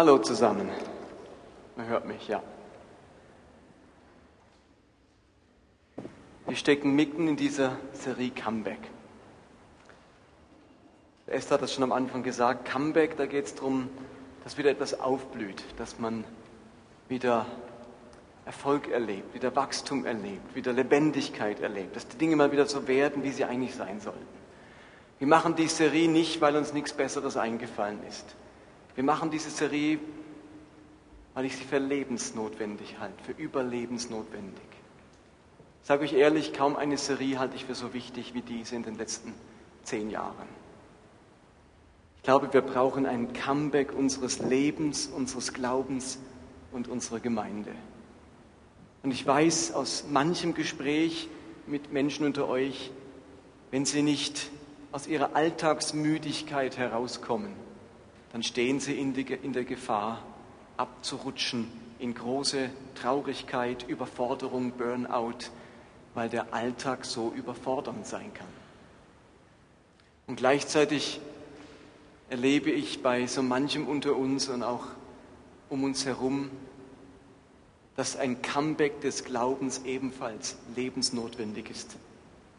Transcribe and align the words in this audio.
Hallo 0.00 0.16
zusammen. 0.16 0.66
Man 1.76 1.86
hört 1.86 2.06
mich, 2.06 2.26
ja. 2.26 2.42
Wir 6.46 6.56
stecken 6.56 6.96
mitten 6.96 7.28
in 7.28 7.36
dieser 7.36 7.76
Serie 7.92 8.30
Comeback. 8.30 8.78
Esther 11.26 11.56
hat 11.56 11.62
das 11.62 11.74
schon 11.74 11.84
am 11.84 11.92
Anfang 11.92 12.22
gesagt. 12.22 12.64
Comeback, 12.64 13.18
da 13.18 13.26
geht 13.26 13.44
es 13.44 13.54
darum, 13.56 13.90
dass 14.42 14.56
wieder 14.56 14.70
etwas 14.70 14.98
aufblüht, 14.98 15.62
dass 15.76 15.98
man 15.98 16.24
wieder 17.10 17.44
Erfolg 18.46 18.88
erlebt, 18.88 19.34
wieder 19.34 19.54
Wachstum 19.54 20.06
erlebt, 20.06 20.54
wieder 20.54 20.72
Lebendigkeit 20.72 21.60
erlebt, 21.60 21.94
dass 21.94 22.08
die 22.08 22.16
Dinge 22.16 22.36
mal 22.36 22.52
wieder 22.52 22.64
so 22.64 22.88
werden, 22.88 23.22
wie 23.22 23.32
sie 23.32 23.44
eigentlich 23.44 23.74
sein 23.74 24.00
sollten. 24.00 24.26
Wir 25.18 25.28
machen 25.28 25.56
die 25.56 25.68
Serie 25.68 26.08
nicht, 26.08 26.40
weil 26.40 26.56
uns 26.56 26.72
nichts 26.72 26.94
Besseres 26.94 27.36
eingefallen 27.36 27.98
ist. 28.08 28.34
Wir 29.00 29.06
machen 29.06 29.30
diese 29.30 29.48
Serie, 29.48 29.98
weil 31.32 31.46
ich 31.46 31.56
sie 31.56 31.64
für 31.64 31.78
lebensnotwendig 31.78 32.98
halte, 32.98 33.14
für 33.24 33.32
überlebensnotwendig. 33.32 34.62
Ich 35.80 35.88
sage 35.88 36.04
euch 36.04 36.12
ehrlich, 36.12 36.52
kaum 36.52 36.76
eine 36.76 36.98
Serie 36.98 37.38
halte 37.38 37.56
ich 37.56 37.64
für 37.64 37.74
so 37.74 37.94
wichtig 37.94 38.34
wie 38.34 38.42
diese 38.42 38.76
in 38.76 38.82
den 38.82 38.98
letzten 38.98 39.32
zehn 39.84 40.10
Jahren. 40.10 40.46
Ich 42.18 42.24
glaube, 42.24 42.52
wir 42.52 42.60
brauchen 42.60 43.06
ein 43.06 43.32
Comeback 43.32 43.94
unseres 43.94 44.38
Lebens, 44.40 45.06
unseres 45.06 45.54
Glaubens 45.54 46.18
und 46.70 46.86
unserer 46.86 47.20
Gemeinde. 47.20 47.72
Und 49.02 49.12
ich 49.12 49.26
weiß 49.26 49.72
aus 49.72 50.04
manchem 50.10 50.52
Gespräch 50.52 51.30
mit 51.66 51.90
Menschen 51.90 52.26
unter 52.26 52.48
euch, 52.48 52.90
wenn 53.70 53.86
sie 53.86 54.02
nicht 54.02 54.50
aus 54.92 55.06
ihrer 55.06 55.34
Alltagsmüdigkeit 55.34 56.76
herauskommen, 56.76 57.54
dann 58.32 58.42
stehen 58.42 58.80
sie 58.80 58.98
in, 58.98 59.12
die, 59.12 59.22
in 59.22 59.52
der 59.52 59.64
Gefahr, 59.64 60.22
abzurutschen 60.76 61.70
in 61.98 62.14
große 62.14 62.70
Traurigkeit, 62.94 63.86
Überforderung, 63.86 64.72
Burnout, 64.72 65.50
weil 66.14 66.28
der 66.28 66.54
Alltag 66.54 67.04
so 67.04 67.30
überfordernd 67.30 68.06
sein 68.06 68.32
kann. 68.32 68.48
Und 70.26 70.36
gleichzeitig 70.36 71.20
erlebe 72.30 72.70
ich 72.70 73.02
bei 73.02 73.26
so 73.26 73.42
manchem 73.42 73.86
unter 73.86 74.16
uns 74.16 74.48
und 74.48 74.62
auch 74.62 74.86
um 75.68 75.84
uns 75.84 76.06
herum, 76.06 76.50
dass 77.96 78.16
ein 78.16 78.40
Comeback 78.40 79.00
des 79.02 79.24
Glaubens 79.24 79.82
ebenfalls 79.84 80.56
lebensnotwendig 80.74 81.68
ist 81.70 81.96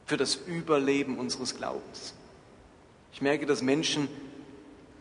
für 0.05 0.17
das 0.17 0.35
Überleben 0.35 1.17
unseres 1.17 1.55
Glaubens. 1.55 2.13
Ich 3.13 3.21
merke, 3.21 3.45
dass 3.45 3.61
Menschen 3.61 4.07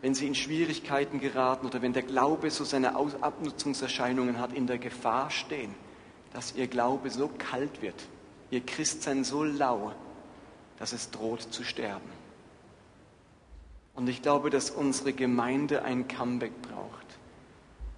wenn 0.01 0.15
sie 0.15 0.27
in 0.27 0.35
Schwierigkeiten 0.35 1.19
geraten 1.19 1.65
oder 1.65 1.81
wenn 1.81 1.93
der 1.93 2.03
Glaube 2.03 2.49
so 2.49 2.63
seine 2.63 2.95
Abnutzungserscheinungen 2.95 4.39
hat, 4.39 4.53
in 4.53 4.65
der 4.67 4.79
Gefahr 4.79 5.29
stehen, 5.29 5.75
dass 6.33 6.55
ihr 6.55 6.67
Glaube 6.67 7.09
so 7.09 7.29
kalt 7.37 7.81
wird, 7.81 8.07
ihr 8.49 8.65
Christsein 8.65 9.23
so 9.23 9.43
lau, 9.43 9.93
dass 10.79 10.93
es 10.93 11.11
droht 11.11 11.41
zu 11.41 11.63
sterben. 11.63 12.09
Und 13.93 14.09
ich 14.09 14.21
glaube, 14.21 14.49
dass 14.49 14.71
unsere 14.71 15.13
Gemeinde 15.13 15.83
ein 15.83 16.07
Comeback 16.07 16.61
braucht, 16.61 17.05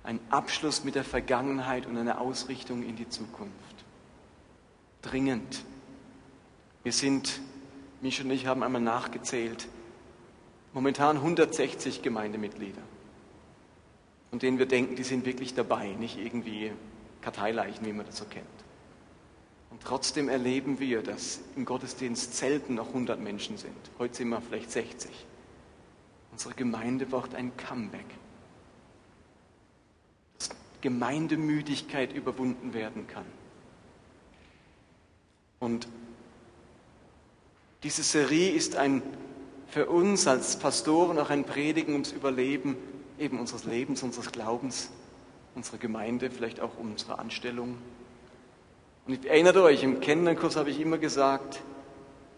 ein 0.04 0.20
Abschluss 0.30 0.84
mit 0.84 0.96
der 0.96 1.06
Vergangenheit 1.06 1.86
und 1.86 1.98
eine 1.98 2.20
Ausrichtung 2.20 2.84
in 2.84 2.98
die 2.98 3.08
Zukunft. 3.08 3.54
Dringend. 5.02 5.64
Wir 6.84 6.92
sind, 6.92 7.40
Mich 8.02 8.22
und 8.22 8.32
ich 8.32 8.48
haben 8.48 8.64
einmal 8.64 8.82
nachgezählt, 8.82 9.68
momentan 10.74 11.18
160 11.18 12.02
Gemeindemitglieder, 12.02 12.82
von 14.30 14.40
denen 14.40 14.58
wir 14.58 14.66
denken, 14.66 14.96
die 14.96 15.04
sind 15.04 15.26
wirklich 15.26 15.54
dabei, 15.54 15.88
nicht 15.94 16.18
irgendwie 16.18 16.72
Karteileichen, 17.22 17.86
wie 17.86 17.94
man 17.94 18.06
das 18.06 18.18
so 18.18 18.26
kennt. 18.26 18.48
Und 19.70 19.82
trotzdem 19.82 20.30
erleben 20.30 20.80
wir, 20.80 21.02
dass 21.02 21.40
im 21.56 21.66
Gottesdienst 21.66 22.36
selten 22.36 22.76
noch 22.76 22.90
100 22.90 23.20
Menschen 23.20 23.58
sind. 23.58 23.76
Heute 23.98 24.16
sind 24.16 24.30
wir 24.30 24.42
vielleicht 24.42 24.72
60. 24.72 25.10
Unsere 26.32 26.54
Gemeinde 26.54 27.06
braucht 27.06 27.36
ein 27.36 27.56
Comeback. 27.58 28.06
Dass 30.38 30.50
Gemeindemüdigkeit 30.82 32.14
überwunden 32.14 32.74
werden 32.74 33.08
kann. 33.08 33.26
Und 35.60 35.88
diese 37.84 38.04
Serie 38.04 38.52
ist 38.52 38.76
ein 38.76 39.02
für 39.74 39.88
uns 39.88 40.28
als 40.28 40.58
Pastoren 40.58 41.18
auch 41.18 41.32
ein 41.32 41.46
Predigen 41.46 41.94
ums 41.94 42.12
Überleben 42.12 42.78
eben 43.18 43.40
unseres 43.40 43.64
Lebens, 43.64 44.04
unseres 44.04 44.32
Glaubens, 44.32 44.92
unserer 45.56 45.80
Gemeinde, 45.80 46.30
vielleicht 46.30 46.60
auch 46.60 46.78
unserer 46.78 47.18
Anstellung. 47.18 47.78
Und 49.08 49.14
ich 49.16 49.28
erinnere 49.28 49.64
euch, 49.64 49.82
im 49.82 50.00
Kennenlernkurs 50.00 50.58
habe 50.58 50.70
ich 50.70 50.80
immer 50.80 51.00
gesagt, 51.00 51.60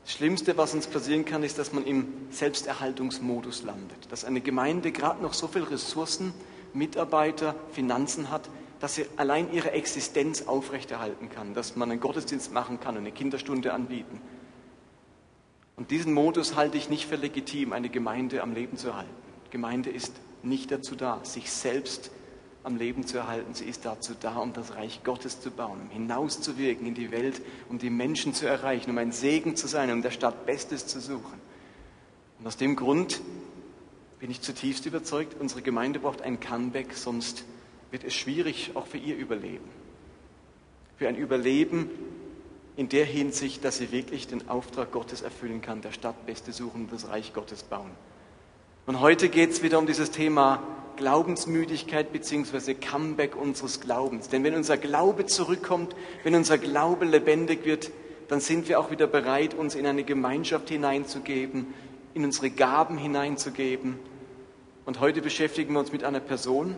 das 0.06 0.14
Schlimmste, 0.14 0.56
was 0.56 0.74
uns 0.74 0.88
passieren 0.88 1.26
kann, 1.26 1.44
ist, 1.44 1.60
dass 1.60 1.74
man 1.74 1.86
im 1.86 2.08
Selbsterhaltungsmodus 2.30 3.64
landet. 3.64 4.10
Dass 4.12 4.24
eine 4.24 4.40
Gemeinde 4.40 4.94
gerade 4.94 5.22
noch 5.22 5.34
so 5.34 5.50
viele 5.50 5.70
Ressourcen, 5.70 6.34
Mitarbeiter, 6.74 7.54
Finanzen 7.74 8.30
hat, 8.32 8.50
dass 8.80 8.96
sie 8.96 9.08
allein 9.18 9.52
ihre 9.52 9.72
Existenz 9.72 10.44
aufrechterhalten 10.44 11.28
kann, 11.28 11.54
dass 11.54 11.76
man 11.76 11.92
einen 11.92 12.00
Gottesdienst 12.00 12.54
machen 12.54 12.80
kann 12.80 12.96
und 12.96 13.02
eine 13.02 13.12
Kinderstunde 13.12 13.74
anbieten 13.74 14.22
und 15.76 15.92
diesen 15.92 16.14
Modus 16.14 16.56
halte 16.56 16.78
ich 16.78 16.90
nicht 16.90 17.06
für 17.06 17.16
legitim, 17.16 17.74
eine 17.74 17.90
Gemeinde 17.90 18.42
am 18.42 18.54
Leben 18.54 18.78
zu 18.78 18.90
erhalten. 18.90 19.12
Gemeinde 19.52 19.90
ist 19.90 20.14
nicht 20.44 20.72
dazu 20.72 20.96
da, 20.96 21.24
sich 21.24 21.52
selbst 21.52 22.12
am 22.64 22.78
Leben 22.78 23.06
zu 23.06 23.18
erhalten. 23.18 23.54
Sie 23.54 23.66
ist 23.66 23.86
dazu 23.86 24.14
da, 24.20 24.38
um 24.38 24.54
das 24.54 24.76
Reich 24.76 25.04
Gottes 25.04 25.40
zu 25.40 25.52
bauen, 25.52 25.82
um 25.82 25.90
hinauszuwirken 25.90 26.88
in 26.88 26.96
die 26.96 27.12
Welt, 27.12 27.42
um 27.70 27.78
die 27.78 27.90
Menschen 27.90 28.34
zu 28.34 28.48
erreichen, 28.48 28.90
um 28.90 28.98
ein 28.98 29.12
Segen 29.12 29.56
zu 29.56 29.68
sein, 29.68 29.92
um 29.92 30.02
der 30.02 30.12
Stadt 30.12 30.46
Bestes 30.46 30.88
zu 30.88 31.00
suchen. 31.00 31.40
Und 32.40 32.48
aus 32.48 32.58
dem 32.58 32.76
Grund 32.76 33.22
bin 34.20 34.32
ich 34.32 34.42
zutiefst 34.42 34.86
überzeugt, 34.86 35.36
unsere 35.40 35.62
Gemeinde 35.62 36.00
braucht 36.00 36.22
ein 36.22 36.40
Comeback, 36.40 36.94
sonst 36.94 37.46
wird 37.92 38.04
es 38.04 38.14
schwierig 38.14 38.72
auch 38.74 38.88
für 38.88 38.98
ihr 38.98 39.16
Überleben. 39.16 39.70
Für 40.98 41.08
ein 41.08 41.16
Überleben 41.16 41.90
in 42.78 42.90
der 42.90 43.06
Hinsicht, 43.06 43.64
dass 43.64 43.78
sie 43.78 43.92
wirklich 43.92 44.28
den 44.28 44.50
Auftrag 44.50 44.92
Gottes 44.92 45.22
erfüllen 45.22 45.62
kann, 45.62 45.82
der 45.82 45.92
Stadt 45.92 46.26
Beste 46.26 46.52
suchen 46.52 46.84
und 46.84 46.94
das 46.94 47.08
Reich 47.08 47.34
Gottes 47.34 47.64
bauen. 47.64 47.92
Und 48.86 49.00
heute 49.00 49.30
geht 49.30 49.52
es 49.52 49.64
wieder 49.64 49.80
um 49.80 49.88
dieses 49.88 50.12
Thema 50.12 50.62
Glaubensmüdigkeit 50.98 52.12
bzw. 52.12 52.76
Comeback 52.76 53.36
unseres 53.36 53.80
Glaubens. 53.80 54.30
Denn 54.30 54.44
wenn 54.44 54.56
unser 54.56 54.78
Glaube 54.78 55.26
zurückkommt, 55.26 55.96
wenn 56.24 56.36
unser 56.36 56.58
Glaube 56.58 57.06
lebendig 57.06 57.66
wird, 57.66 57.92
dann 58.28 58.40
sind 58.40 58.68
wir 58.68 58.80
auch 58.80 58.92
wieder 58.92 59.08
bereit, 59.08 59.54
uns 59.54 59.76
in 59.76 59.86
eine 59.86 60.04
Gemeinschaft 60.04 60.70
hineinzugeben, 60.70 61.74
in 62.14 62.26
unsere 62.26 62.50
Gaben 62.50 62.98
hineinzugeben. 62.98 64.00
Und 64.86 65.00
heute 65.00 65.22
beschäftigen 65.22 65.74
wir 65.74 65.80
uns 65.80 65.92
mit 65.92 66.04
einer 66.04 66.20
Person, 66.20 66.76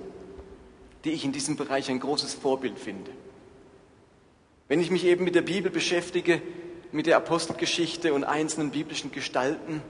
die 1.03 1.11
ich 1.11 1.25
in 1.25 1.31
diesem 1.31 1.55
Bereich 1.55 1.89
ein 1.89 1.99
großes 1.99 2.33
Vorbild 2.33 2.79
finde. 2.79 3.11
Wenn 4.67 4.81
ich 4.81 4.91
mich 4.91 5.05
eben 5.05 5.23
mit 5.23 5.35
der 5.35 5.41
Bibel 5.41 5.71
beschäftige, 5.71 6.41
mit 6.91 7.05
der 7.05 7.17
Apostelgeschichte 7.17 8.13
und 8.13 8.23
einzelnen 8.23 8.71
biblischen 8.71 9.11
Gestalten, 9.11 9.81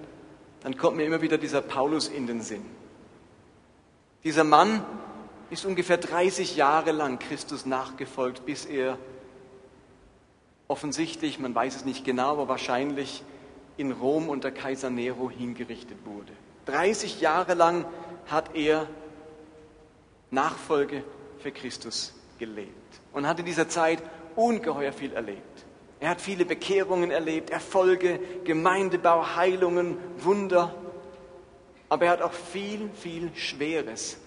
dann 0.62 0.78
kommt 0.78 0.98
mir 0.98 1.06
immer 1.06 1.22
wieder 1.22 1.38
dieser 1.38 1.62
Paulus 1.62 2.08
in 2.08 2.28
den 2.28 2.42
Sinn. 2.42 2.66
Dieser 4.24 4.44
Mann 4.44 4.84
ist 5.50 5.66
ungefähr 5.66 5.98
30 5.98 6.56
Jahre 6.56 6.92
lang 6.92 7.20
Christus 7.20 7.66
nachgefolgt, 7.66 8.46
bis 8.46 8.66
er 8.66 8.98
offensichtlich, 10.68 11.40
man 11.40 11.56
weiß 11.56 11.78
es 11.78 11.86
nicht 11.86 12.04
genau, 12.04 12.34
aber 12.34 12.48
wahrscheinlich 12.48 13.24
in 13.78 13.92
Rom 13.92 14.28
unter 14.28 14.52
Kaiser 14.52 14.90
Nero 14.90 15.30
hingerichtet 15.30 15.98
wurde. 16.06 16.34
30 16.66 17.22
Jahre 17.22 17.54
lang 17.54 17.86
hat 18.26 18.56
er 18.56 18.88
Nachfolge 20.32 21.04
für 21.40 21.52
Christus 21.52 22.14
gelebt 22.40 23.00
und 23.14 23.28
hat 23.28 23.40
in 23.40 23.46
dieser 23.46 23.70
Zeit 23.70 24.04
ungeheuer 24.38 24.94
viel 24.94 25.14
erlebt. 25.14 25.66
Er 26.00 26.10
hat 26.10 26.22
viele 26.22 26.46
Bekehrungen 26.46 27.12
erlebt, 27.12 27.50
Erfolge, 27.50 28.20
Gemeindebau, 28.44 29.36
Heilungen, 29.36 29.98
Wunder. 30.20 30.74
Aber 31.90 32.06
er 32.06 32.12
hat 32.12 32.22
auch 32.22 32.34
viel, 32.34 32.90
viel 32.94 33.32
Schweres 33.36 34.18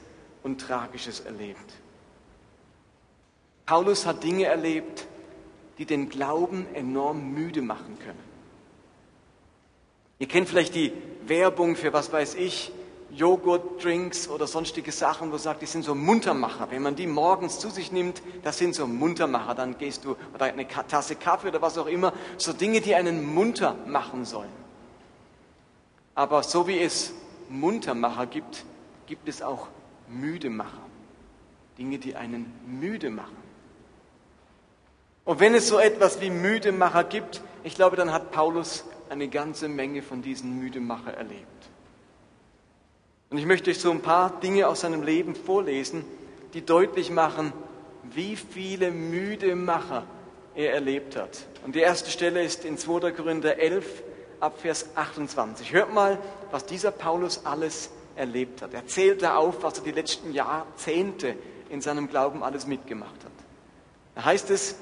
und 0.42 0.60
Tragisches 0.60 1.20
erlebt. 1.20 1.72
Paulus 3.66 4.04
hat 4.04 4.24
Dinge 4.24 4.46
erlebt, 4.46 5.06
die 5.78 5.84
den 5.84 6.08
Glauben 6.08 6.66
enorm 6.74 7.32
müde 7.32 7.62
machen 7.62 7.98
können. 8.04 8.30
Ihr 10.18 10.26
kennt 10.26 10.48
vielleicht 10.48 10.74
die 10.74 10.92
Werbung 11.26 11.76
für, 11.76 11.92
was 11.92 12.12
weiß 12.12 12.34
ich, 12.34 12.72
Joghurtdrinks 13.12 14.28
oder 14.28 14.46
sonstige 14.46 14.92
Sachen, 14.92 15.32
wo 15.32 15.38
sagt, 15.38 15.62
die 15.62 15.66
sind 15.66 15.84
so 15.84 15.94
Muntermacher. 15.94 16.70
Wenn 16.70 16.82
man 16.82 16.96
die 16.96 17.06
morgens 17.06 17.58
zu 17.58 17.70
sich 17.70 17.92
nimmt, 17.92 18.22
das 18.42 18.58
sind 18.58 18.74
so 18.74 18.86
Muntermacher. 18.86 19.54
Dann 19.54 19.78
gehst 19.78 20.04
du, 20.04 20.16
oder 20.34 20.46
eine 20.46 20.66
Tasse 20.66 21.16
Kaffee 21.16 21.48
oder 21.48 21.62
was 21.62 21.76
auch 21.78 21.86
immer, 21.86 22.12
so 22.36 22.52
Dinge, 22.52 22.80
die 22.80 22.94
einen 22.94 23.34
munter 23.34 23.76
machen 23.86 24.24
sollen. 24.24 24.52
Aber 26.14 26.42
so 26.42 26.66
wie 26.66 26.78
es 26.78 27.12
Muntermacher 27.48 28.26
gibt, 28.26 28.64
gibt 29.06 29.28
es 29.28 29.42
auch 29.42 29.68
Müdemacher. 30.08 30.82
Dinge, 31.78 31.98
die 31.98 32.14
einen 32.14 32.52
müde 32.66 33.10
machen. 33.10 33.36
Und 35.24 35.40
wenn 35.40 35.54
es 35.54 35.68
so 35.68 35.78
etwas 35.78 36.20
wie 36.20 36.30
Müdemacher 36.30 37.04
gibt, 37.04 37.42
ich 37.64 37.74
glaube, 37.74 37.96
dann 37.96 38.12
hat 38.12 38.30
Paulus 38.30 38.84
eine 39.08 39.28
ganze 39.28 39.68
Menge 39.68 40.02
von 40.02 40.22
diesen 40.22 40.58
Müdemacher 40.58 41.14
erlebt. 41.14 41.59
Und 43.30 43.38
ich 43.38 43.46
möchte 43.46 43.70
euch 43.70 43.78
so 43.78 43.92
ein 43.92 44.02
paar 44.02 44.40
Dinge 44.40 44.66
aus 44.66 44.80
seinem 44.80 45.04
Leben 45.04 45.36
vorlesen, 45.36 46.04
die 46.52 46.66
deutlich 46.66 47.10
machen, 47.10 47.52
wie 48.02 48.34
viele 48.34 48.90
Müdemacher 48.90 50.04
er 50.56 50.74
erlebt 50.74 51.14
hat. 51.14 51.46
Und 51.64 51.76
die 51.76 51.80
erste 51.80 52.10
Stelle 52.10 52.42
ist 52.42 52.64
in 52.64 52.76
2. 52.76 53.12
Korinther 53.12 53.56
11, 53.58 54.02
ab 54.40 54.58
Vers 54.60 54.86
28. 54.96 55.72
Hört 55.72 55.94
mal, 55.94 56.18
was 56.50 56.66
dieser 56.66 56.90
Paulus 56.90 57.46
alles 57.46 57.90
erlebt 58.16 58.62
hat. 58.62 58.74
Er 58.74 58.86
zählt 58.88 59.22
da 59.22 59.36
auf, 59.36 59.62
was 59.62 59.78
er 59.78 59.84
die 59.84 59.92
letzten 59.92 60.32
Jahrzehnte 60.32 61.36
in 61.68 61.80
seinem 61.80 62.08
Glauben 62.08 62.42
alles 62.42 62.66
mitgemacht 62.66 63.24
hat. 63.24 63.32
Da 64.16 64.24
heißt 64.24 64.50
es, 64.50 64.74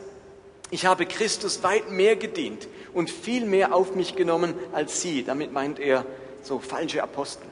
ich 0.71 0.87
habe 0.87 1.05
Christus 1.05 1.63
weit 1.63 1.91
mehr 1.91 2.17
gedient 2.17 2.67
und 2.95 3.11
viel 3.11 3.45
mehr 3.45 3.75
auf 3.75 3.95
mich 3.95 4.17
genommen 4.17 4.55
als 4.73 5.03
Sie. 5.03 5.23
Damit 5.23 5.53
meint 5.53 5.79
er 5.79 6.07
so 6.43 6.59
falsche 6.61 7.03
Apostel. 7.03 7.48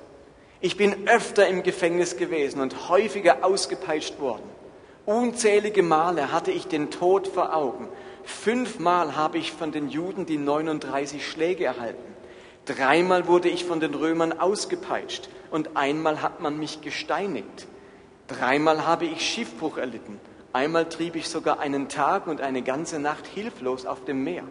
Ich 0.66 0.76
bin 0.76 1.06
öfter 1.06 1.46
im 1.46 1.62
Gefängnis 1.62 2.16
gewesen 2.16 2.60
und 2.60 2.88
häufiger 2.88 3.44
ausgepeitscht 3.44 4.18
worden. 4.18 4.42
Unzählige 5.04 5.84
Male 5.84 6.32
hatte 6.32 6.50
ich 6.50 6.66
den 6.66 6.90
Tod 6.90 7.28
vor 7.28 7.54
Augen. 7.54 7.86
Fünfmal 8.24 9.14
habe 9.14 9.38
ich 9.38 9.52
von 9.52 9.70
den 9.70 9.90
Juden 9.90 10.26
die 10.26 10.38
39 10.38 11.24
Schläge 11.24 11.66
erhalten. 11.66 12.02
Dreimal 12.64 13.28
wurde 13.28 13.48
ich 13.48 13.64
von 13.64 13.78
den 13.78 13.94
Römern 13.94 14.40
ausgepeitscht 14.40 15.28
und 15.52 15.76
einmal 15.76 16.20
hat 16.20 16.40
man 16.40 16.58
mich 16.58 16.80
gesteinigt. 16.80 17.68
Dreimal 18.26 18.84
habe 18.84 19.04
ich 19.04 19.20
Schiffbruch 19.20 19.76
erlitten 19.76 20.18
Einmal 20.52 20.88
trieb 20.88 21.14
ich 21.14 21.28
sogar 21.28 21.60
einen 21.60 21.88
Tag 21.88 22.26
und 22.26 22.40
eine 22.40 22.62
ganze 22.62 22.98
Nacht 22.98 23.28
hilflos 23.28 23.86
auf 23.86 24.04
dem 24.04 24.24
Meer. 24.24 24.42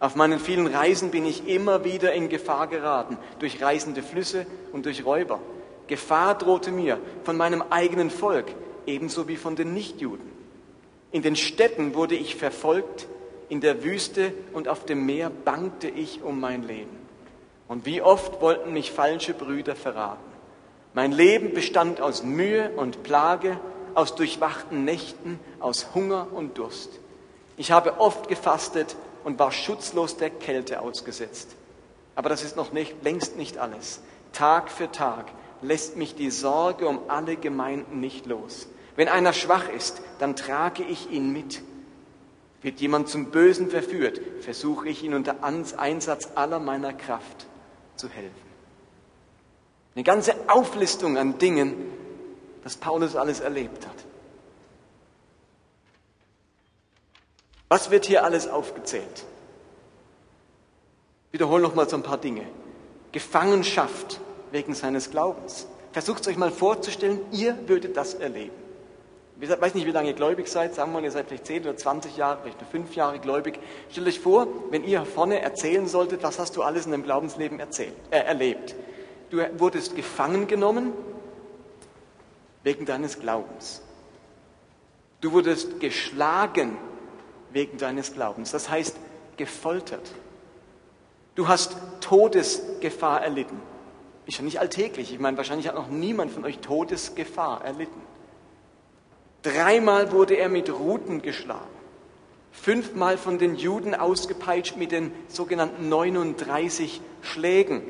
Auf 0.00 0.16
meinen 0.16 0.40
vielen 0.40 0.66
Reisen 0.66 1.10
bin 1.10 1.26
ich 1.26 1.46
immer 1.46 1.84
wieder 1.84 2.14
in 2.14 2.30
Gefahr 2.30 2.66
geraten, 2.68 3.18
durch 3.38 3.62
reißende 3.62 4.02
Flüsse 4.02 4.46
und 4.72 4.86
durch 4.86 5.04
Räuber. 5.04 5.40
Gefahr 5.88 6.38
drohte 6.38 6.72
mir 6.72 6.98
von 7.24 7.36
meinem 7.36 7.62
eigenen 7.68 8.10
Volk, 8.10 8.46
ebenso 8.86 9.28
wie 9.28 9.36
von 9.36 9.56
den 9.56 9.74
Nichtjuden. 9.74 10.26
In 11.12 11.20
den 11.20 11.36
Städten 11.36 11.94
wurde 11.94 12.14
ich 12.14 12.36
verfolgt, 12.36 13.08
in 13.50 13.60
der 13.60 13.84
Wüste 13.84 14.32
und 14.54 14.68
auf 14.68 14.86
dem 14.86 15.04
Meer 15.04 15.30
bangte 15.44 15.88
ich 15.88 16.22
um 16.22 16.40
mein 16.40 16.62
Leben. 16.62 16.96
Und 17.68 17.84
wie 17.84 18.00
oft 18.00 18.40
wollten 18.40 18.72
mich 18.72 18.92
falsche 18.92 19.34
Brüder 19.34 19.76
verraten. 19.76 20.24
Mein 20.94 21.12
Leben 21.12 21.52
bestand 21.52 22.00
aus 22.00 22.22
Mühe 22.22 22.70
und 22.76 23.02
Plage, 23.02 23.60
aus 23.94 24.14
durchwachten 24.14 24.84
Nächten, 24.84 25.38
aus 25.58 25.88
Hunger 25.94 26.28
und 26.32 26.56
Durst. 26.56 26.90
Ich 27.56 27.70
habe 27.70 28.00
oft 28.00 28.28
gefastet 28.28 28.96
und 29.24 29.38
war 29.38 29.52
schutzlos 29.52 30.16
der 30.16 30.30
Kälte 30.30 30.80
ausgesetzt. 30.80 31.56
Aber 32.14 32.28
das 32.28 32.42
ist 32.42 32.56
noch 32.56 32.72
nicht, 32.72 33.02
längst 33.02 33.36
nicht 33.36 33.58
alles. 33.58 34.00
Tag 34.32 34.70
für 34.70 34.90
Tag 34.90 35.26
lässt 35.62 35.96
mich 35.96 36.14
die 36.14 36.30
Sorge 36.30 36.86
um 36.86 37.00
alle 37.08 37.36
Gemeinden 37.36 38.00
nicht 38.00 38.26
los. 38.26 38.68
Wenn 38.96 39.08
einer 39.08 39.32
schwach 39.32 39.68
ist, 39.68 40.02
dann 40.18 40.36
trage 40.36 40.82
ich 40.82 41.10
ihn 41.10 41.32
mit. 41.32 41.62
Wird 42.62 42.80
jemand 42.80 43.08
zum 43.08 43.30
Bösen 43.30 43.70
verführt, 43.70 44.20
versuche 44.40 44.88
ich 44.88 45.02
ihn 45.02 45.14
unter 45.14 45.36
Einsatz 45.42 46.28
aller 46.34 46.58
meiner 46.58 46.92
Kraft 46.92 47.46
zu 47.96 48.08
helfen. 48.08 48.50
Eine 49.94 50.04
ganze 50.04 50.34
Auflistung 50.48 51.16
an 51.16 51.38
Dingen, 51.38 51.74
das 52.62 52.76
Paulus 52.76 53.16
alles 53.16 53.40
erlebt 53.40 53.86
hat. 53.86 53.94
Was 57.70 57.92
wird 57.92 58.04
hier 58.04 58.24
alles 58.24 58.48
aufgezählt? 58.48 59.24
Wiederhole 61.30 61.62
noch 61.62 61.76
mal 61.76 61.88
so 61.88 61.96
ein 61.96 62.02
paar 62.02 62.18
Dinge. 62.18 62.42
Gefangenschaft 63.12 64.20
wegen 64.50 64.74
seines 64.74 65.10
Glaubens. 65.12 65.68
Versucht 65.92 66.22
es 66.22 66.28
euch 66.28 66.36
mal 66.36 66.50
vorzustellen, 66.50 67.20
ihr 67.30 67.56
würdet 67.68 67.96
das 67.96 68.14
erleben. 68.14 68.56
Ich 69.40 69.48
weiß 69.48 69.74
nicht, 69.74 69.86
wie 69.86 69.92
lange 69.92 70.08
ihr 70.08 70.14
gläubig 70.14 70.48
seid. 70.48 70.74
Sagen 70.74 70.90
wir 70.90 70.98
mal, 70.98 71.04
ihr 71.04 71.12
seid 71.12 71.28
vielleicht 71.28 71.46
10 71.46 71.62
oder 71.62 71.76
20 71.76 72.16
Jahre, 72.16 72.40
vielleicht 72.42 72.60
nur 72.60 72.70
5 72.70 72.94
Jahre 72.96 73.20
gläubig. 73.20 73.60
Stellt 73.90 74.08
euch 74.08 74.18
vor, 74.18 74.48
wenn 74.70 74.82
ihr 74.82 75.04
vorne 75.06 75.40
erzählen 75.40 75.86
solltet, 75.86 76.24
was 76.24 76.40
hast 76.40 76.56
du 76.56 76.62
alles 76.62 76.86
in 76.86 76.90
deinem 76.90 77.04
Glaubensleben 77.04 77.60
erzählt, 77.60 77.94
äh, 78.10 78.18
erlebt. 78.18 78.74
Du 79.30 79.38
wurdest 79.58 79.94
gefangen 79.94 80.48
genommen, 80.48 80.92
wegen 82.64 82.84
deines 82.84 83.20
Glaubens. 83.20 83.80
Du 85.20 85.30
wurdest 85.32 85.78
geschlagen 85.78 86.76
wegen 87.52 87.78
deines 87.78 88.12
Glaubens, 88.14 88.50
das 88.50 88.70
heißt 88.70 88.96
gefoltert. 89.36 90.12
Du 91.34 91.48
hast 91.48 91.76
Todesgefahr 92.00 93.22
erlitten. 93.22 93.60
Ist 94.26 94.38
ja 94.38 94.44
nicht 94.44 94.60
alltäglich. 94.60 95.12
Ich 95.12 95.18
meine, 95.18 95.36
wahrscheinlich 95.36 95.68
hat 95.68 95.74
noch 95.74 95.88
niemand 95.88 96.30
von 96.32 96.44
euch 96.44 96.58
Todesgefahr 96.58 97.64
erlitten. 97.64 98.00
Dreimal 99.42 100.12
wurde 100.12 100.34
er 100.34 100.48
mit 100.48 100.70
Ruten 100.70 101.22
geschlagen. 101.22 101.80
Fünfmal 102.52 103.16
von 103.16 103.38
den 103.38 103.54
Juden 103.54 103.94
ausgepeitscht 103.94 104.76
mit 104.76 104.92
den 104.92 105.12
sogenannten 105.28 105.88
39 105.88 107.00
Schlägen. 107.22 107.82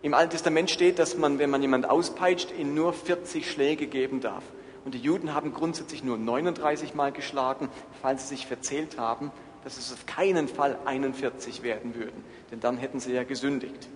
Im 0.00 0.14
Alten 0.14 0.30
Testament 0.30 0.70
steht, 0.70 0.98
dass 0.98 1.16
man, 1.16 1.38
wenn 1.38 1.50
man 1.50 1.60
jemand 1.60 1.90
auspeitscht, 1.90 2.52
ihm 2.56 2.74
nur 2.74 2.92
40 2.92 3.50
Schläge 3.50 3.88
geben 3.88 4.20
darf. 4.20 4.44
Und 4.88 4.94
die 4.94 5.00
Juden 5.00 5.34
haben 5.34 5.52
grundsätzlich 5.52 6.02
nur 6.02 6.16
39 6.16 6.94
Mal 6.94 7.12
geschlagen, 7.12 7.68
falls 8.00 8.22
sie 8.22 8.36
sich 8.36 8.46
verzählt 8.46 8.96
haben, 8.96 9.30
dass 9.62 9.76
es 9.76 9.92
auf 9.92 10.06
keinen 10.06 10.48
Fall 10.48 10.78
41 10.86 11.62
werden 11.62 11.94
würden, 11.94 12.24
denn 12.50 12.60
dann 12.60 12.78
hätten 12.78 12.98
sie 12.98 13.12
ja 13.12 13.24
gesündigt. 13.24 13.86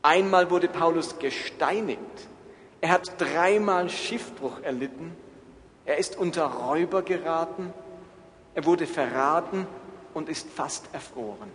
Einmal 0.00 0.50
wurde 0.50 0.68
Paulus 0.68 1.18
gesteinigt. 1.18 2.00
Er 2.80 2.92
hat 2.92 3.20
dreimal 3.20 3.90
Schiffbruch 3.90 4.62
erlitten. 4.62 5.14
Er 5.84 5.98
ist 5.98 6.16
unter 6.16 6.46
Räuber 6.46 7.02
geraten. 7.02 7.70
Er 8.54 8.64
wurde 8.64 8.86
verraten 8.86 9.66
und 10.14 10.30
ist 10.30 10.48
fast 10.48 10.88
erfroren. 10.94 11.50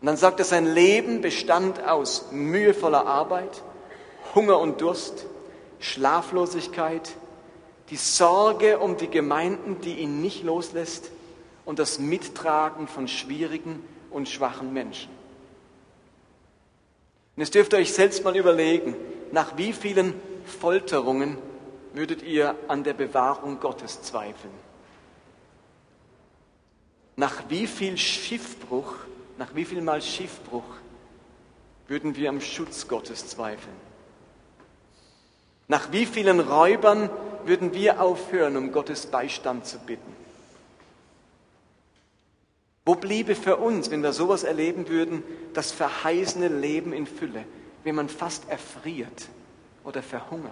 Und 0.00 0.06
dann 0.06 0.16
sagt 0.16 0.38
er, 0.38 0.44
sein 0.44 0.72
Leben 0.72 1.22
bestand 1.22 1.82
aus 1.82 2.30
mühevoller 2.30 3.04
Arbeit, 3.04 3.64
Hunger 4.36 4.60
und 4.60 4.80
Durst, 4.80 5.26
Schlaflosigkeit, 5.80 7.16
die 7.90 7.96
Sorge 7.96 8.78
um 8.78 8.96
die 8.96 9.08
Gemeinden, 9.08 9.80
die 9.80 9.94
ihn 9.94 10.20
nicht 10.20 10.44
loslässt 10.44 11.10
und 11.64 11.78
das 11.78 11.98
Mittragen 11.98 12.86
von 12.86 13.08
schwierigen 13.08 13.82
und 14.10 14.28
schwachen 14.28 14.72
Menschen. 14.72 15.10
Und 17.36 17.42
jetzt 17.42 17.54
dürft 17.54 17.72
ihr 17.72 17.78
euch 17.78 17.92
selbst 17.92 18.22
mal 18.22 18.36
überlegen, 18.36 18.94
nach 19.32 19.56
wie 19.56 19.72
vielen 19.72 20.14
Folterungen 20.60 21.38
würdet 21.94 22.22
ihr 22.22 22.54
an 22.68 22.84
der 22.84 22.94
Bewahrung 22.94 23.58
Gottes 23.60 24.02
zweifeln? 24.02 24.54
Nach 27.16 27.42
wie 27.48 27.66
viel 27.66 27.96
Schiffbruch 27.96 28.94
nach 29.40 29.54
wie 29.54 29.64
viel 29.64 29.80
Mal 29.80 30.02
Schiffbruch 30.02 30.62
würden 31.88 32.14
wir 32.14 32.28
am 32.28 32.42
Schutz 32.42 32.86
Gottes 32.86 33.26
zweifeln? 33.26 33.89
Nach 35.70 35.92
wie 35.92 36.04
vielen 36.04 36.40
Räubern 36.40 37.08
würden 37.44 37.72
wir 37.72 38.00
aufhören, 38.00 38.56
um 38.56 38.72
Gottes 38.72 39.06
Beistand 39.06 39.66
zu 39.66 39.78
bitten? 39.78 40.16
Wo 42.84 42.96
bliebe 42.96 43.36
für 43.36 43.54
uns, 43.54 43.88
wenn 43.92 44.02
wir 44.02 44.12
sowas 44.12 44.42
erleben 44.42 44.88
würden, 44.88 45.22
das 45.54 45.70
verheißene 45.70 46.48
Leben 46.48 46.92
in 46.92 47.06
Fülle, 47.06 47.44
wenn 47.84 47.94
man 47.94 48.08
fast 48.08 48.48
erfriert 48.48 49.28
oder 49.84 50.02
verhungert? 50.02 50.50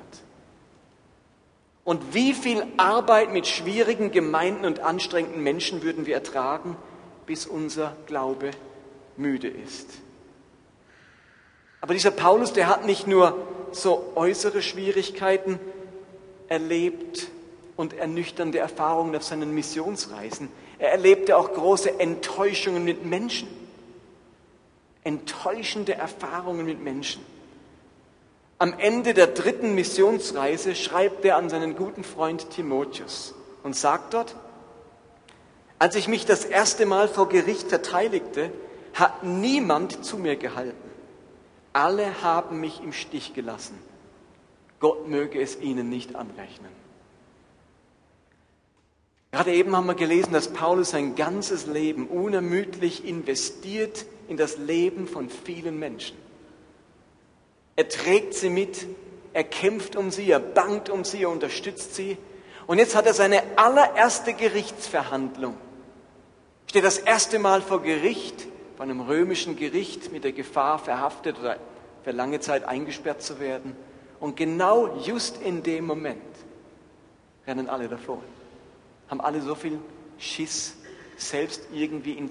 Und 1.83 2.15
wie 2.15 2.33
viel 2.33 2.65
Arbeit 2.77 3.33
mit 3.33 3.49
schwierigen 3.49 4.13
Gemeinden 4.13 4.65
und 4.65 4.79
anstrengenden 4.79 5.43
Menschen 5.43 5.83
würden 5.83 6.07
wir 6.07 6.15
ertragen, 6.15 6.77
bis 7.27 7.45
unser 7.45 7.97
Glaube 8.07 8.53
müde 9.17 9.49
ist. 9.49 9.91
Aber 11.81 11.93
dieser 11.93 12.13
Paulus, 12.13 12.53
der 12.53 12.69
hat 12.69 12.87
nicht 12.87 13.09
nur 13.09 13.48
so 13.77 14.13
äußere 14.15 14.63
Schwierigkeiten 14.63 15.59
erlebt 16.49 17.29
und 17.77 17.95
ernüchternde 17.95 18.59
Erfahrungen 18.59 19.15
auf 19.15 19.23
seinen 19.23 19.55
Missionsreisen. 19.55 20.49
Er 20.79 20.93
erlebte 20.93 21.37
auch 21.37 21.53
große 21.53 22.01
Enttäuschungen 22.01 22.85
mit 22.85 23.05
Menschen. 23.05 23.49
Enttäuschende 25.05 25.95
Erfahrungen 25.95 26.67
mit 26.67 26.83
Menschen. 26.83 27.25
Am 28.59 28.75
Ende 28.77 29.15
der 29.15 29.29
dritten 29.29 29.75
Missionsreise 29.75 30.75
schreibt 30.75 31.25
er 31.25 31.37
an 31.37 31.49
seinen 31.49 31.77
guten 31.77 32.03
Freund 32.03 32.51
Timotheus 32.51 33.35
und 33.63 33.77
sagt 33.77 34.15
dort, 34.15 34.35
als 35.79 35.95
ich 35.95 36.09
mich 36.09 36.27
das 36.27 36.45
erste 36.45 36.85
Mal 36.85 37.07
vor 37.07 37.29
Gericht 37.29 37.69
verteidigte, 37.69 38.51
hat 38.95 39.23
niemand 39.23 40.05
zu 40.05 40.19
mir 40.19 40.35
gehalten. 40.35 40.88
Alle 41.79 42.23
haben 42.23 42.59
mich 42.59 42.83
im 42.83 42.93
Stich 42.93 43.35
gelassen. 43.35 43.79
Gott 44.81 45.07
möge 45.07 45.41
es 45.41 45.61
ihnen 45.61 45.89
nicht 45.89 46.17
anrechnen. 46.17 46.73
Gerade 49.31 49.55
eben 49.55 49.77
haben 49.77 49.87
wir 49.87 49.95
gelesen, 49.95 50.33
dass 50.33 50.49
Paulus 50.49 50.91
sein 50.91 51.15
ganzes 51.15 51.67
Leben 51.67 52.09
unermüdlich 52.09 53.05
investiert 53.05 54.07
in 54.27 54.37
das 54.37 54.59
Leben 54.59 55.07
von 55.07 55.31
vielen 55.31 55.79
Menschen. 55.79 56.17
Er 57.77 57.89
trägt 57.89 58.35
sie 58.35 58.51
mit, 58.51 58.89
er 59.33 59.45
kämpft 59.45 59.95
um 59.95 60.11
sie, 60.11 60.29
er 60.29 60.41
bangt 60.41 60.91
um 60.91 61.05
sie, 61.05 61.23
er 61.23 61.31
unterstützt 61.31 61.95
sie. 61.95 62.19
Und 62.67 62.79
jetzt 62.79 62.97
hat 62.97 63.07
er 63.07 63.15
seine 63.15 63.41
allererste 63.55 64.35
Gerichtsverhandlung. 64.35 65.57
Steht 66.67 66.83
das 66.83 66.99
erste 66.99 67.39
Mal 67.39 67.63
vor 67.63 67.83
Gericht, 67.83 68.49
vor 68.79 68.85
einem 68.85 69.01
römischen 69.01 69.57
Gericht 69.57 70.13
mit 70.13 70.23
der 70.23 70.31
Gefahr, 70.31 70.79
verhaftet 70.79 71.39
oder 71.41 71.59
für 72.05 72.13
lange 72.13 72.39
Zeit 72.39 72.63
eingesperrt 72.63 73.21
zu 73.21 73.41
werden. 73.41 73.77
Und 74.21 74.37
genau 74.37 74.97
just 75.01 75.43
in 75.43 75.65
dem 75.65 75.85
Moment 75.85 76.23
rennen 77.45 77.69
alle 77.69 77.89
davon 77.89 78.23
haben 79.09 79.21
alle 79.21 79.41
so 79.43 79.55
viel 79.55 79.81
Schiss, 80.19 80.77
selbst 81.17 81.63
irgendwie 81.73 82.13
in 82.13 82.31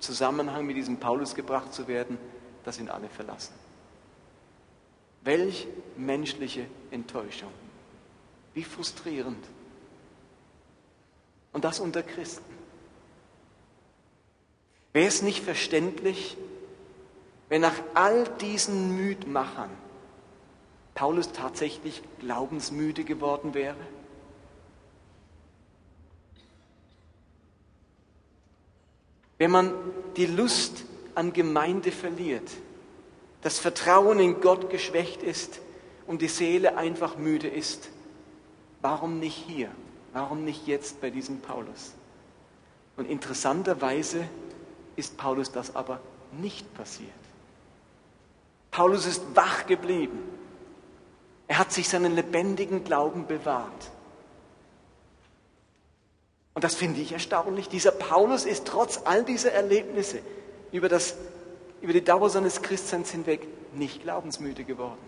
Zusammenhang 0.00 0.64
mit 0.64 0.76
diesem 0.76 0.96
Paulus 0.96 1.34
gebracht 1.34 1.74
zu 1.74 1.88
werden, 1.88 2.16
dass 2.64 2.78
ihn 2.78 2.88
alle 2.88 3.08
verlassen. 3.08 3.54
Welch 5.24 5.66
menschliche 5.96 6.66
Enttäuschung. 6.90 7.50
Wie 8.54 8.64
frustrierend. 8.64 9.44
Und 11.52 11.64
das 11.64 11.80
unter 11.80 12.02
Christen. 12.02 12.55
Wäre 14.96 15.08
es 15.08 15.20
nicht 15.20 15.44
verständlich, 15.44 16.38
wenn 17.50 17.60
nach 17.60 17.74
all 17.92 18.24
diesen 18.40 18.96
Müdmachern 18.96 19.68
Paulus 20.94 21.32
tatsächlich 21.32 22.02
glaubensmüde 22.18 23.04
geworden 23.04 23.52
wäre? 23.52 23.76
Wenn 29.36 29.50
man 29.50 29.74
die 30.16 30.24
Lust 30.24 30.84
an 31.14 31.34
Gemeinde 31.34 31.92
verliert, 31.92 32.50
das 33.42 33.58
Vertrauen 33.58 34.18
in 34.18 34.40
Gott 34.40 34.70
geschwächt 34.70 35.22
ist 35.22 35.60
und 36.06 36.22
die 36.22 36.28
Seele 36.28 36.78
einfach 36.78 37.18
müde 37.18 37.48
ist, 37.48 37.90
warum 38.80 39.18
nicht 39.18 39.44
hier? 39.46 39.70
Warum 40.14 40.46
nicht 40.46 40.66
jetzt 40.66 41.02
bei 41.02 41.10
diesem 41.10 41.40
Paulus? 41.40 41.92
Und 42.96 43.04
interessanterweise 43.10 44.26
ist 44.96 45.16
Paulus 45.16 45.52
das 45.52 45.76
aber 45.76 46.00
nicht 46.32 46.72
passiert. 46.74 47.10
Paulus 48.70 49.06
ist 49.06 49.22
wach 49.34 49.66
geblieben. 49.66 50.18
Er 51.48 51.58
hat 51.58 51.72
sich 51.72 51.88
seinen 51.88 52.14
lebendigen 52.14 52.84
Glauben 52.84 53.26
bewahrt. 53.26 53.90
Und 56.54 56.64
das 56.64 56.74
finde 56.74 57.00
ich 57.00 57.12
erstaunlich. 57.12 57.68
Dieser 57.68 57.90
Paulus 57.90 58.44
ist 58.44 58.66
trotz 58.66 59.02
all 59.04 59.24
dieser 59.24 59.52
Erlebnisse 59.52 60.20
über, 60.72 60.88
das, 60.88 61.14
über 61.82 61.92
die 61.92 62.02
Dauer 62.02 62.30
seines 62.30 62.62
Christseins 62.62 63.10
hinweg 63.10 63.46
nicht 63.74 64.02
glaubensmüde 64.02 64.64
geworden. 64.64 64.98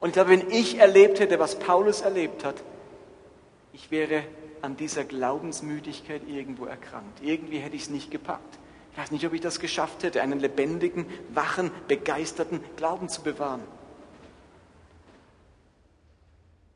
Und 0.00 0.08
ich 0.08 0.14
glaube, 0.14 0.30
wenn 0.30 0.50
ich 0.50 0.78
erlebt 0.78 1.20
hätte, 1.20 1.38
was 1.38 1.58
Paulus 1.58 2.00
erlebt 2.00 2.44
hat, 2.44 2.56
ich 3.72 3.90
wäre 3.90 4.24
an 4.62 4.76
dieser 4.76 5.04
Glaubensmüdigkeit 5.04 6.22
irgendwo 6.28 6.66
erkrankt. 6.66 7.22
Irgendwie 7.22 7.58
hätte 7.58 7.76
ich 7.76 7.82
es 7.82 7.90
nicht 7.90 8.10
gepackt. 8.10 8.58
Ich 8.92 8.98
weiß 8.98 9.10
nicht, 9.12 9.24
ob 9.26 9.32
ich 9.32 9.40
das 9.40 9.60
geschafft 9.60 10.02
hätte, 10.02 10.22
einen 10.22 10.40
lebendigen, 10.40 11.06
wachen, 11.32 11.70
begeisterten 11.86 12.60
Glauben 12.76 13.08
zu 13.08 13.22
bewahren. 13.22 13.62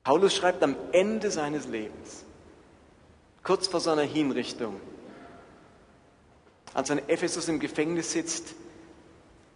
Paulus 0.04 0.34
schreibt 0.34 0.62
am 0.62 0.76
Ende 0.92 1.30
seines 1.30 1.66
Lebens, 1.66 2.24
kurz 3.42 3.66
vor 3.66 3.80
seiner 3.80 4.02
Hinrichtung, 4.02 4.80
als 6.74 6.90
er 6.90 6.98
in 6.98 7.08
Ephesus 7.08 7.48
im 7.48 7.60
Gefängnis 7.60 8.12
sitzt 8.12 8.54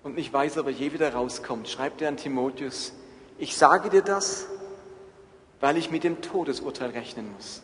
und 0.03 0.17
nicht 0.17 0.33
weiß, 0.33 0.59
ob 0.59 0.67
er 0.67 0.73
je 0.73 0.93
wieder 0.93 1.13
rauskommt, 1.13 1.69
schreibt 1.69 2.03
er 2.03 2.09
an 2.09 2.17
Timotheus, 2.17 2.93
ich 3.39 3.57
sage 3.57 3.91
dir 3.91 4.03
das, 4.03 4.47
weil 5.61 5.77
ich 5.77 5.91
mit 5.91 6.05
dem 6.05 6.21
Todesurteil 6.21 6.91
rechnen 6.91 7.33
muss 7.33 7.63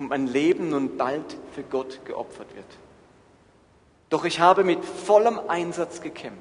und 0.00 0.08
mein 0.08 0.26
Leben 0.26 0.70
nun 0.70 0.96
bald 0.96 1.36
für 1.54 1.62
Gott 1.62 2.04
geopfert 2.06 2.56
wird. 2.56 2.66
Doch 4.08 4.24
ich 4.24 4.40
habe 4.40 4.64
mit 4.64 4.84
vollem 4.84 5.38
Einsatz 5.38 6.00
gekämpft. 6.00 6.40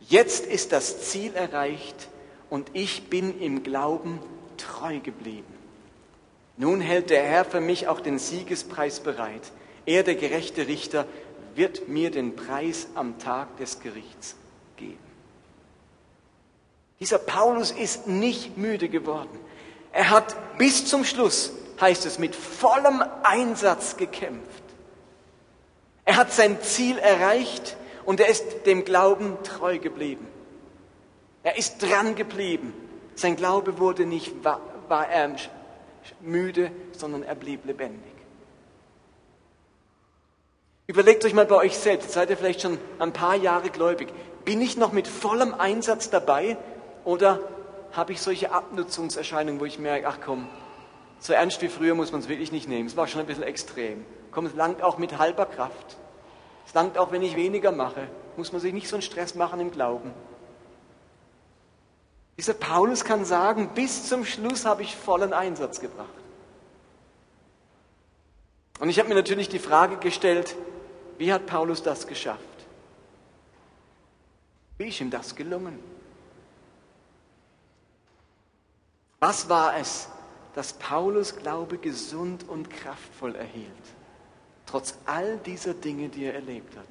Jetzt 0.00 0.46
ist 0.46 0.70
das 0.70 1.10
Ziel 1.10 1.34
erreicht 1.34 2.08
und 2.50 2.70
ich 2.74 3.08
bin 3.08 3.40
im 3.40 3.62
Glauben 3.62 4.20
treu 4.58 5.00
geblieben. 5.00 5.52
Nun 6.58 6.80
hält 6.80 7.10
der 7.10 7.24
Herr 7.24 7.46
für 7.46 7.60
mich 7.60 7.88
auch 7.88 8.00
den 8.00 8.18
Siegespreis 8.18 9.00
bereit. 9.00 9.50
Er, 9.86 10.02
der 10.02 10.14
gerechte 10.14 10.68
Richter, 10.68 11.06
wird 11.54 11.88
mir 11.88 12.10
den 12.10 12.36
Preis 12.36 12.88
am 12.94 13.18
Tag 13.18 13.56
des 13.56 13.80
Gerichts 13.80 14.36
geben. 14.76 14.98
Dieser 17.00 17.18
Paulus 17.18 17.70
ist 17.70 18.06
nicht 18.06 18.58
müde 18.58 18.88
geworden. 18.88 19.38
Er 19.92 20.10
hat 20.10 20.36
bis 20.58 20.86
zum 20.86 21.04
Schluss, 21.04 21.52
heißt 21.80 22.06
es, 22.06 22.18
mit 22.18 22.34
vollem 22.34 23.02
Einsatz 23.22 23.96
gekämpft. 23.96 24.62
Er 26.04 26.16
hat 26.16 26.32
sein 26.32 26.60
Ziel 26.62 26.98
erreicht 26.98 27.76
und 28.04 28.20
er 28.20 28.28
ist 28.28 28.66
dem 28.66 28.84
Glauben 28.84 29.36
treu 29.42 29.78
geblieben. 29.78 30.26
Er 31.42 31.56
ist 31.56 31.78
dran 31.78 32.14
geblieben. 32.14 32.72
Sein 33.14 33.36
Glaube 33.36 33.78
wurde 33.78 34.06
nicht 34.06 34.44
war, 34.44 34.60
war 34.88 35.08
er 35.08 35.36
müde, 36.20 36.70
sondern 36.92 37.22
er 37.22 37.34
blieb 37.34 37.64
lebendig. 37.64 38.12
Überlegt 40.86 41.24
euch 41.24 41.32
mal 41.32 41.46
bei 41.46 41.56
euch 41.56 41.78
selbst, 41.78 42.12
seid 42.12 42.28
ihr 42.28 42.36
vielleicht 42.36 42.60
schon 42.60 42.78
ein 42.98 43.12
paar 43.12 43.36
Jahre 43.36 43.70
gläubig. 43.70 44.08
Bin 44.44 44.60
ich 44.60 44.76
noch 44.76 44.92
mit 44.92 45.08
vollem 45.08 45.54
Einsatz 45.54 46.10
dabei 46.10 46.58
oder 47.04 47.40
habe 47.92 48.12
ich 48.12 48.20
solche 48.20 48.52
Abnutzungserscheinungen, 48.52 49.60
wo 49.60 49.64
ich 49.64 49.78
merke, 49.78 50.08
ach 50.08 50.18
komm, 50.22 50.46
so 51.24 51.32
ernst 51.32 51.62
wie 51.62 51.68
früher 51.68 51.94
muss 51.94 52.12
man 52.12 52.20
es 52.20 52.28
wirklich 52.28 52.52
nicht 52.52 52.68
nehmen. 52.68 52.86
Es 52.86 52.98
war 52.98 53.06
schon 53.06 53.22
ein 53.22 53.26
bisschen 53.26 53.44
extrem. 53.44 54.04
Komm, 54.30 54.44
es 54.44 54.54
langt 54.54 54.82
auch 54.82 54.98
mit 54.98 55.16
halber 55.16 55.46
Kraft. 55.46 55.96
Es 56.66 56.74
langt 56.74 56.98
auch, 56.98 57.12
wenn 57.12 57.22
ich 57.22 57.34
weniger 57.34 57.72
mache. 57.72 58.08
Muss 58.36 58.52
man 58.52 58.60
sich 58.60 58.74
nicht 58.74 58.88
so 58.88 58.96
einen 58.96 59.02
Stress 59.02 59.34
machen 59.34 59.58
im 59.58 59.70
Glauben. 59.70 60.12
Dieser 62.36 62.52
Paulus 62.52 63.04
kann 63.04 63.24
sagen, 63.24 63.70
bis 63.74 64.06
zum 64.06 64.26
Schluss 64.26 64.66
habe 64.66 64.82
ich 64.82 64.94
vollen 64.94 65.32
Einsatz 65.32 65.80
gebracht. 65.80 66.10
Und 68.78 68.90
ich 68.90 68.98
habe 68.98 69.08
mir 69.08 69.14
natürlich 69.14 69.48
die 69.48 69.58
Frage 69.58 69.96
gestellt, 69.96 70.54
wie 71.16 71.32
hat 71.32 71.46
Paulus 71.46 71.82
das 71.82 72.06
geschafft? 72.06 72.40
Wie 74.76 74.88
ist 74.88 75.00
ihm 75.00 75.10
das 75.10 75.34
gelungen? 75.34 75.78
Was 79.20 79.48
war 79.48 79.78
es, 79.78 80.10
das 80.54 80.72
Paulus 80.74 81.36
Glaube 81.36 81.78
gesund 81.78 82.48
und 82.48 82.70
kraftvoll 82.70 83.34
erhielt, 83.34 83.68
trotz 84.66 84.98
all 85.06 85.38
dieser 85.38 85.74
Dinge, 85.74 86.08
die 86.08 86.24
er 86.24 86.34
erlebt 86.34 86.76
hat? 86.76 86.86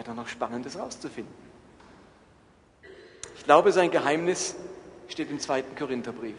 wäre 0.00 0.16
doch 0.16 0.22
noch 0.22 0.28
Spannendes 0.28 0.78
rauszufinden. 0.78 1.34
Ich 3.36 3.44
glaube, 3.44 3.70
sein 3.70 3.90
Geheimnis 3.90 4.56
steht 5.08 5.30
im 5.30 5.38
zweiten 5.38 5.76
Korintherbrief. 5.76 6.38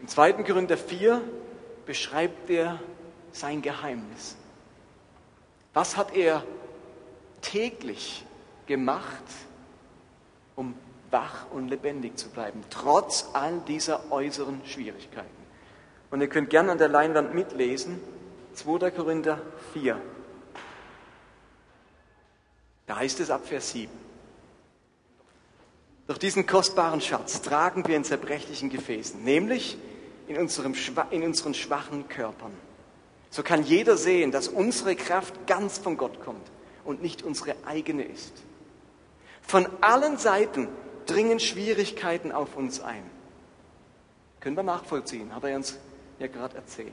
Im 0.00 0.08
zweiten 0.08 0.44
Korinther 0.44 0.76
4 0.76 1.22
beschreibt 1.86 2.50
er 2.50 2.80
sein 3.30 3.62
Geheimnis. 3.62 4.36
Was 5.72 5.96
hat 5.96 6.16
er 6.16 6.44
täglich 7.42 8.24
gemacht, 8.66 9.24
um 10.56 10.74
wach 11.16 11.50
und 11.50 11.68
lebendig 11.68 12.18
zu 12.18 12.28
bleiben, 12.28 12.62
trotz 12.68 13.30
all 13.32 13.60
dieser 13.66 14.12
äußeren 14.12 14.60
Schwierigkeiten? 14.66 15.26
Und 16.10 16.20
ihr 16.20 16.28
könnt 16.28 16.50
gerne 16.50 16.72
an 16.72 16.78
der 16.78 16.88
Leinwand 16.88 17.34
mitlesen, 17.34 18.00
2. 18.54 18.90
Korinther 18.90 19.40
4. 19.72 19.98
Da 22.86 22.96
heißt 22.96 23.18
es 23.20 23.30
ab 23.30 23.46
Vers 23.46 23.70
7. 23.70 23.90
Doch 26.06 26.18
diesen 26.18 26.46
kostbaren 26.46 27.00
Schatz 27.00 27.40
tragen 27.40 27.86
wir 27.88 27.96
in 27.96 28.04
zerbrechlichen 28.04 28.68
Gefäßen, 28.68 29.24
nämlich 29.24 29.78
in, 30.28 30.36
unserem, 30.36 30.74
in 31.10 31.24
unseren 31.24 31.54
schwachen 31.54 32.08
Körpern. 32.08 32.52
So 33.30 33.42
kann 33.42 33.64
jeder 33.64 33.96
sehen, 33.96 34.30
dass 34.32 34.48
unsere 34.48 34.94
Kraft 34.96 35.46
ganz 35.46 35.78
von 35.78 35.96
Gott 35.96 36.20
kommt 36.20 36.46
und 36.84 37.02
nicht 37.02 37.22
unsere 37.22 37.56
eigene 37.64 38.04
ist. 38.04 38.32
Von 39.42 39.66
allen 39.80 40.18
Seiten 40.18 40.68
dringen 41.06 41.40
Schwierigkeiten 41.40 42.32
auf 42.32 42.56
uns 42.56 42.80
ein. 42.80 43.02
Können 44.40 44.56
wir 44.56 44.62
nachvollziehen, 44.62 45.34
hat 45.34 45.44
er 45.44 45.56
uns 45.56 45.78
ja 46.18 46.26
gerade 46.26 46.56
erzählt. 46.56 46.92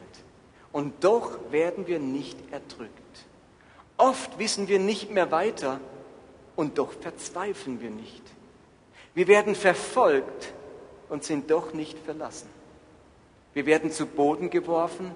Und 0.72 1.03
doch 1.03 1.51
werden 1.51 1.88
wir 1.88 2.00
nicht 2.00 2.38
erdrückt. 2.51 2.91
Oft 3.98 4.39
wissen 4.39 4.67
wir 4.67 4.79
nicht 4.79 5.12
mehr 5.12 5.32
weiter 5.32 5.79
und 6.55 6.77
doch 6.77 6.93
verzweifeln 6.93 7.82
wir 7.82 7.91
nicht. 7.91 8.24
Wir 9.13 9.27
werden 9.27 9.55
verfolgt 9.55 10.53
und 11.10 11.24
sind 11.24 11.51
doch 11.51 11.74
nicht 11.74 11.98
verlassen. 12.00 12.50
Wir 13.53 13.67
werden 13.67 13.91
zu 13.91 14.08
Boden 14.08 14.50
geworfen 14.50 15.15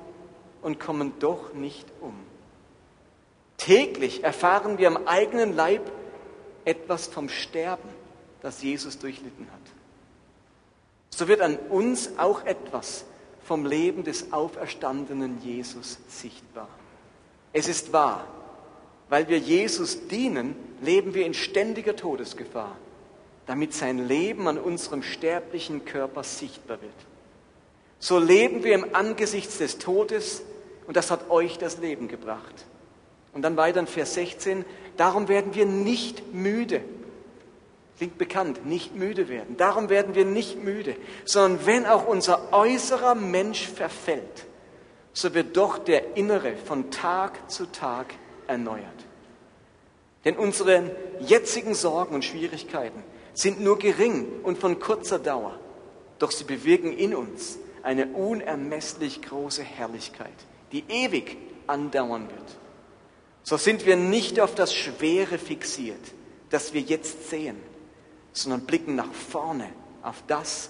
und 0.62 0.80
kommen 0.80 1.14
doch 1.20 1.54
nicht 1.54 1.88
um. 2.02 2.14
Täglich 3.58 4.24
erfahren 4.24 4.78
wir 4.78 4.88
am 4.88 5.08
eigenen 5.08 5.56
Leib 5.56 5.82
etwas 6.66 7.08
vom 7.08 7.30
Sterben, 7.30 7.90
das 8.48 8.62
Jesus 8.62 8.98
durchlitten 8.98 9.46
hat. 9.52 9.60
So 11.10 11.28
wird 11.28 11.42
an 11.42 11.58
uns 11.58 12.12
auch 12.18 12.46
etwas 12.46 13.04
vom 13.44 13.66
Leben 13.66 14.06
des 14.06 14.32
auferstandenen 14.32 15.42
Jesus 15.42 16.00
sichtbar. 16.08 16.70
Es 17.52 17.68
ist 17.68 17.92
wahr, 17.92 18.26
weil 19.10 19.28
wir 19.28 19.38
Jesus 19.38 20.08
dienen, 20.08 20.56
leben 20.82 21.14
wir 21.14 21.26
in 21.26 21.34
ständiger 21.34 21.98
Todesgefahr, 21.98 22.78
damit 23.48 23.74
sein 23.74 24.08
Leben 24.08 24.48
an 24.48 24.58
unserem 24.58 25.04
sterblichen 25.04 25.84
Körper 25.84 26.24
sichtbar 26.24 26.82
wird. 26.82 26.94
So 28.00 28.18
leben 28.18 28.64
wir 28.64 28.76
im 28.76 28.96
Angesicht 28.96 29.60
des 29.60 29.78
Todes 29.78 30.42
und 30.86 30.96
das 30.96 31.12
hat 31.12 31.30
euch 31.30 31.58
das 31.58 31.80
Leben 31.80 32.08
gebracht. 32.08 32.66
Und 33.34 33.42
dann 33.42 33.58
weiter 33.58 33.82
in 33.82 33.88
Vers 33.88 34.14
16, 34.14 34.64
darum 34.96 35.28
werden 35.28 35.54
wir 35.54 35.66
nicht 35.66 36.34
müde. 36.34 36.82
Klingt 37.98 38.18
bekannt, 38.20 38.66
nicht 38.66 38.96
müde 38.96 39.28
werden. 39.28 39.58
Darum 39.58 39.90
werden 39.90 40.14
wir 40.14 40.26
nicht 40.26 40.64
müde, 40.64 40.96
sondern 41.26 41.66
wenn 41.66 41.86
auch 41.88 42.06
unser 42.06 42.54
äußerer 42.54 43.16
Mensch 43.16 43.68
verfällt, 43.68 44.46
so 45.14 45.34
wird 45.34 45.58
doch 45.58 45.80
der 45.80 46.16
innere 46.16 46.56
von 46.58 46.92
Tag 46.92 47.50
zu 47.50 47.66
Tag 47.66 48.14
erneuert. 48.46 48.86
Denn 50.26 50.38
unsere 50.38 50.92
jetzigen 51.20 51.74
Sorgen 51.74 52.14
und 52.14 52.24
Schwierigkeiten 52.24 53.04
sind 53.34 53.62
nur 53.62 53.80
gering 53.80 54.28
und 54.44 54.60
von 54.60 54.80
kurzer 54.80 55.18
Dauer, 55.18 55.60
doch 56.20 56.32
sie 56.32 56.44
bewirken 56.44 56.92
in 56.92 57.16
uns 57.16 57.58
eine 57.82 58.08
unermesslich 58.08 59.22
große 59.24 59.64
Herrlichkeit, 59.64 60.34
die 60.72 60.84
ewig 60.88 61.38
andauern 61.66 62.30
wird. 62.30 62.58
So 63.42 63.58
sind 63.58 63.86
wir 63.86 63.96
nicht 63.96 64.40
auf 64.40 64.54
das 64.54 64.74
Schwere 64.74 65.38
fixiert, 65.38 66.02
das 66.50 66.74
wir 66.74 66.82
jetzt 66.82 67.30
sehen, 67.30 67.58
sondern 68.44 68.62
blicken 68.62 68.96
nach 68.96 69.12
vorne 69.12 69.70
auf 70.04 70.24
das, 70.28 70.70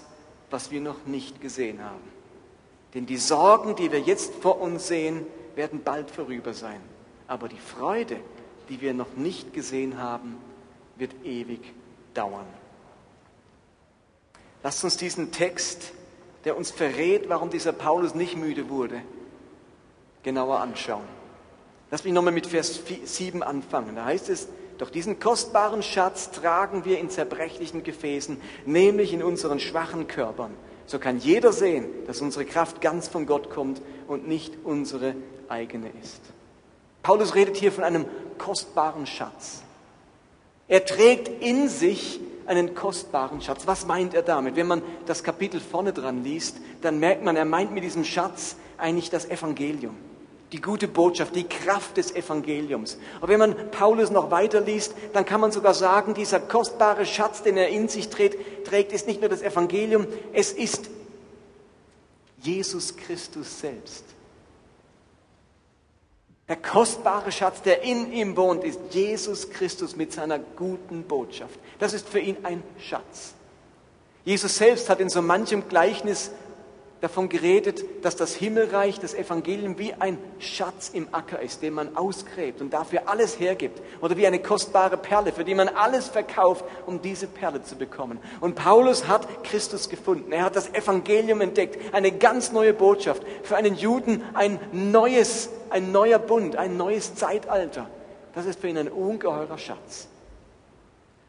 was 0.50 0.70
wir 0.70 0.80
noch 0.80 1.06
nicht 1.06 1.40
gesehen 1.40 1.82
haben. 1.84 2.18
Denn 2.94 3.06
die 3.06 3.18
Sorgen, 3.18 3.76
die 3.76 3.92
wir 3.92 4.00
jetzt 4.00 4.34
vor 4.36 4.60
uns 4.60 4.88
sehen, 4.88 5.26
werden 5.54 5.82
bald 5.82 6.10
vorüber 6.10 6.54
sein. 6.54 6.80
Aber 7.26 7.48
die 7.48 7.58
Freude, 7.58 8.18
die 8.68 8.80
wir 8.80 8.94
noch 8.94 9.14
nicht 9.16 9.52
gesehen 9.52 10.00
haben, 10.00 10.38
wird 10.96 11.12
ewig 11.24 11.60
dauern. 12.14 12.46
Lasst 14.62 14.82
uns 14.82 14.96
diesen 14.96 15.30
Text, 15.30 15.92
der 16.44 16.56
uns 16.56 16.70
verrät, 16.70 17.28
warum 17.28 17.50
dieser 17.50 17.72
Paulus 17.72 18.14
nicht 18.14 18.36
müde 18.36 18.70
wurde, 18.70 19.02
genauer 20.22 20.60
anschauen. 20.60 21.04
Lass 21.90 22.04
mich 22.04 22.12
nochmal 22.12 22.32
mit 22.32 22.46
Vers 22.46 22.80
7 23.04 23.42
anfangen. 23.42 23.96
Da 23.96 24.06
heißt 24.06 24.30
es, 24.30 24.48
doch 24.78 24.90
diesen 24.90 25.18
kostbaren 25.18 25.82
Schatz 25.82 26.30
tragen 26.30 26.84
wir 26.84 26.98
in 26.98 27.10
zerbrechlichen 27.10 27.82
Gefäßen, 27.82 28.40
nämlich 28.64 29.12
in 29.12 29.22
unseren 29.22 29.60
schwachen 29.60 30.06
Körpern. 30.06 30.54
So 30.86 30.98
kann 30.98 31.18
jeder 31.18 31.52
sehen, 31.52 31.86
dass 32.06 32.20
unsere 32.20 32.44
Kraft 32.44 32.80
ganz 32.80 33.08
von 33.08 33.26
Gott 33.26 33.50
kommt 33.50 33.82
und 34.06 34.26
nicht 34.26 34.54
unsere 34.64 35.14
eigene 35.48 35.90
ist. 36.02 36.20
Paulus 37.02 37.34
redet 37.34 37.56
hier 37.56 37.72
von 37.72 37.84
einem 37.84 38.06
kostbaren 38.38 39.06
Schatz. 39.06 39.62
Er 40.68 40.84
trägt 40.84 41.42
in 41.42 41.68
sich 41.68 42.20
einen 42.46 42.74
kostbaren 42.74 43.42
Schatz. 43.42 43.66
Was 43.66 43.86
meint 43.86 44.14
er 44.14 44.22
damit? 44.22 44.56
Wenn 44.56 44.66
man 44.66 44.82
das 45.06 45.22
Kapitel 45.22 45.60
vorne 45.60 45.92
dran 45.92 46.24
liest, 46.24 46.56
dann 46.80 46.98
merkt 46.98 47.24
man, 47.24 47.36
er 47.36 47.44
meint 47.44 47.72
mit 47.72 47.84
diesem 47.84 48.04
Schatz 48.04 48.56
eigentlich 48.78 49.10
das 49.10 49.28
Evangelium 49.28 49.96
die 50.52 50.60
gute 50.60 50.88
Botschaft, 50.88 51.34
die 51.34 51.44
Kraft 51.44 51.96
des 51.96 52.14
Evangeliums. 52.14 52.98
Aber 53.18 53.28
wenn 53.28 53.38
man 53.38 53.70
Paulus 53.70 54.10
noch 54.10 54.30
weiter 54.30 54.60
liest, 54.60 54.94
dann 55.12 55.24
kann 55.24 55.40
man 55.40 55.52
sogar 55.52 55.74
sagen, 55.74 56.14
dieser 56.14 56.40
kostbare 56.40 57.04
Schatz, 57.04 57.42
den 57.42 57.56
er 57.56 57.68
in 57.68 57.88
sich 57.88 58.08
trägt, 58.08 58.66
trägt 58.66 58.92
ist 58.92 59.06
nicht 59.06 59.20
nur 59.20 59.28
das 59.28 59.42
Evangelium, 59.42 60.06
es 60.32 60.52
ist 60.52 60.88
Jesus 62.40 62.96
Christus 62.96 63.60
selbst. 63.60 64.04
Der 66.48 66.56
kostbare 66.56 67.30
Schatz, 67.30 67.60
der 67.60 67.82
in 67.82 68.10
ihm 68.10 68.34
wohnt, 68.36 68.64
ist 68.64 68.80
Jesus 68.90 69.50
Christus 69.50 69.96
mit 69.96 70.12
seiner 70.12 70.38
guten 70.38 71.02
Botschaft. 71.02 71.58
Das 71.78 71.92
ist 71.92 72.08
für 72.08 72.20
ihn 72.20 72.38
ein 72.42 72.62
Schatz. 72.78 73.34
Jesus 74.24 74.56
selbst 74.56 74.88
hat 74.88 75.00
in 75.00 75.10
so 75.10 75.20
manchem 75.20 75.68
Gleichnis 75.68 76.30
davon 77.00 77.28
geredet, 77.28 77.84
dass 78.02 78.16
das 78.16 78.34
Himmelreich, 78.34 78.98
das 78.98 79.14
Evangelium 79.14 79.78
wie 79.78 79.94
ein 79.94 80.18
Schatz 80.38 80.90
im 80.92 81.08
Acker 81.12 81.40
ist, 81.40 81.62
den 81.62 81.74
man 81.74 81.96
ausgräbt 81.96 82.60
und 82.60 82.72
dafür 82.72 83.02
alles 83.06 83.38
hergibt. 83.38 83.80
Oder 84.00 84.16
wie 84.16 84.26
eine 84.26 84.40
kostbare 84.40 84.96
Perle, 84.96 85.32
für 85.32 85.44
die 85.44 85.54
man 85.54 85.68
alles 85.68 86.08
verkauft, 86.08 86.64
um 86.86 87.00
diese 87.00 87.28
Perle 87.28 87.62
zu 87.62 87.76
bekommen. 87.76 88.18
Und 88.40 88.56
Paulus 88.56 89.06
hat 89.06 89.44
Christus 89.44 89.88
gefunden. 89.88 90.32
Er 90.32 90.44
hat 90.44 90.56
das 90.56 90.72
Evangelium 90.74 91.40
entdeckt. 91.40 91.94
Eine 91.94 92.10
ganz 92.10 92.50
neue 92.50 92.74
Botschaft. 92.74 93.22
Für 93.44 93.56
einen 93.56 93.76
Juden 93.76 94.24
ein 94.34 94.58
neues, 94.72 95.50
ein 95.70 95.92
neuer 95.92 96.18
Bund, 96.18 96.56
ein 96.56 96.76
neues 96.76 97.14
Zeitalter. 97.14 97.88
Das 98.34 98.46
ist 98.46 98.60
für 98.60 98.68
ihn 98.68 98.78
ein 98.78 98.88
ungeheurer 98.88 99.58
Schatz. 99.58 100.08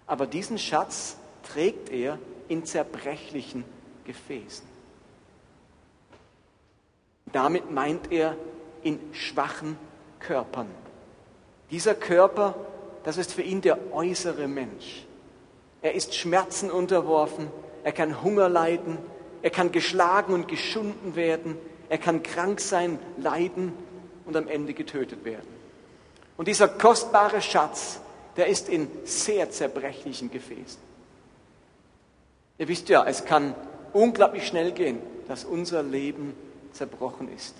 Aber 0.07 0.25
diesen 0.25 0.57
Schatz 0.57 1.15
trägt 1.53 1.91
er 1.91 2.17
in 2.47 2.65
zerbrechlichen 2.65 3.63
Gefäßen. 4.05 4.68
Damit 7.31 7.71
meint 7.71 8.11
er 8.11 8.35
in 8.83 8.99
schwachen 9.13 9.77
Körpern. 10.19 10.67
Dieser 11.71 11.95
Körper, 11.95 12.55
das 13.03 13.17
ist 13.17 13.33
für 13.33 13.41
ihn 13.41 13.61
der 13.61 13.77
äußere 13.93 14.47
Mensch. 14.47 15.05
Er 15.81 15.93
ist 15.93 16.15
Schmerzen 16.15 16.71
unterworfen, 16.71 17.47
er 17.83 17.91
kann 17.91 18.23
Hunger 18.23 18.49
leiden, 18.49 18.97
er 19.41 19.49
kann 19.49 19.71
geschlagen 19.71 20.33
und 20.33 20.47
geschunden 20.47 21.15
werden, 21.15 21.57
er 21.87 21.97
kann 21.97 22.23
krank 22.23 22.59
sein, 22.59 22.99
leiden 23.17 23.73
und 24.25 24.35
am 24.35 24.47
Ende 24.47 24.73
getötet 24.73 25.23
werden. 25.23 25.47
Und 26.37 26.47
dieser 26.47 26.67
kostbare 26.67 27.41
Schatz, 27.41 27.99
der 28.35 28.47
ist 28.47 28.69
in 28.69 28.89
sehr 29.03 29.49
zerbrechlichen 29.49 30.31
Gefäßen. 30.31 30.81
Ihr 32.57 32.67
wisst 32.67 32.89
ja, 32.89 33.05
es 33.05 33.25
kann 33.25 33.55
unglaublich 33.93 34.47
schnell 34.47 34.71
gehen, 34.71 34.99
dass 35.27 35.45
unser 35.45 35.81
Leben 35.83 36.33
zerbrochen 36.71 37.33
ist. 37.33 37.55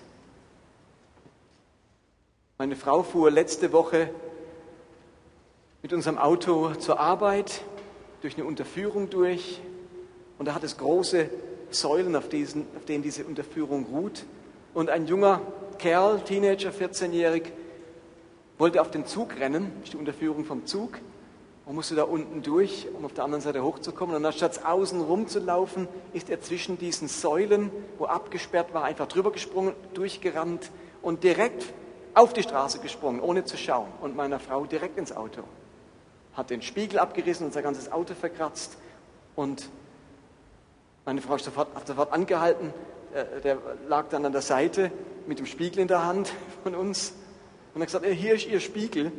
Meine 2.58 2.76
Frau 2.76 3.02
fuhr 3.02 3.30
letzte 3.30 3.72
Woche 3.72 4.10
mit 5.82 5.92
unserem 5.92 6.18
Auto 6.18 6.74
zur 6.74 7.00
Arbeit 7.00 7.62
durch 8.20 8.36
eine 8.36 8.44
Unterführung 8.44 9.08
durch 9.08 9.60
und 10.38 10.46
da 10.46 10.54
hat 10.54 10.64
es 10.64 10.76
große 10.76 11.30
Säulen, 11.70 12.16
auf, 12.16 12.28
diesen, 12.28 12.66
auf 12.76 12.84
denen 12.84 13.02
diese 13.02 13.24
Unterführung 13.24 13.86
ruht. 13.92 14.24
Und 14.74 14.90
ein 14.90 15.06
junger 15.06 15.40
Kerl, 15.78 16.20
Teenager, 16.24 16.70
14-jährig, 16.70 17.52
wollte 18.58 18.80
auf 18.80 18.90
den 18.90 19.06
Zug 19.06 19.38
rennen, 19.38 19.72
die 19.90 19.96
Unterführung 19.96 20.44
vom 20.44 20.66
Zug, 20.66 20.98
und 21.70 21.76
musste 21.76 21.94
da 21.94 22.02
unten 22.02 22.42
durch, 22.42 22.88
um 22.98 23.04
auf 23.04 23.12
der 23.12 23.22
anderen 23.22 23.42
Seite 23.42 23.62
hochzukommen. 23.62 24.16
Und 24.16 24.26
anstatt 24.26 24.66
außen 24.66 25.00
rumzulaufen, 25.00 25.86
ist 26.12 26.28
er 26.28 26.40
zwischen 26.40 26.78
diesen 26.78 27.06
Säulen, 27.06 27.70
wo 27.96 28.06
abgesperrt 28.06 28.74
war, 28.74 28.82
einfach 28.82 29.06
drüber 29.06 29.30
gesprungen, 29.30 29.74
durchgerannt 29.94 30.72
und 31.00 31.22
direkt 31.22 31.72
auf 32.14 32.32
die 32.32 32.42
Straße 32.42 32.80
gesprungen, 32.80 33.20
ohne 33.20 33.44
zu 33.44 33.56
schauen. 33.56 33.86
Und 34.00 34.16
meiner 34.16 34.40
Frau 34.40 34.64
direkt 34.64 34.98
ins 34.98 35.16
Auto. 35.16 35.42
Hat 36.32 36.50
den 36.50 36.60
Spiegel 36.60 36.98
abgerissen 36.98 37.46
und 37.46 37.52
sein 37.52 37.62
ganzes 37.62 37.92
Auto 37.92 38.14
verkratzt. 38.14 38.76
Und 39.36 39.68
meine 41.04 41.22
Frau 41.22 41.38
sofort, 41.38 41.72
hat 41.76 41.86
sofort 41.86 42.12
angehalten. 42.12 42.74
Äh, 43.14 43.42
der 43.42 43.58
lag 43.86 44.08
dann 44.08 44.26
an 44.26 44.32
der 44.32 44.42
Seite 44.42 44.90
mit 45.28 45.38
dem 45.38 45.46
Spiegel 45.46 45.78
in 45.78 45.86
der 45.86 46.04
Hand 46.04 46.32
von 46.64 46.74
uns. 46.74 47.12
Und 47.74 47.80
hat 47.80 47.86
gesagt, 47.86 48.04
hier 48.06 48.34
ist 48.34 48.48
Ihr 48.48 48.58
Spiegel. 48.58 49.12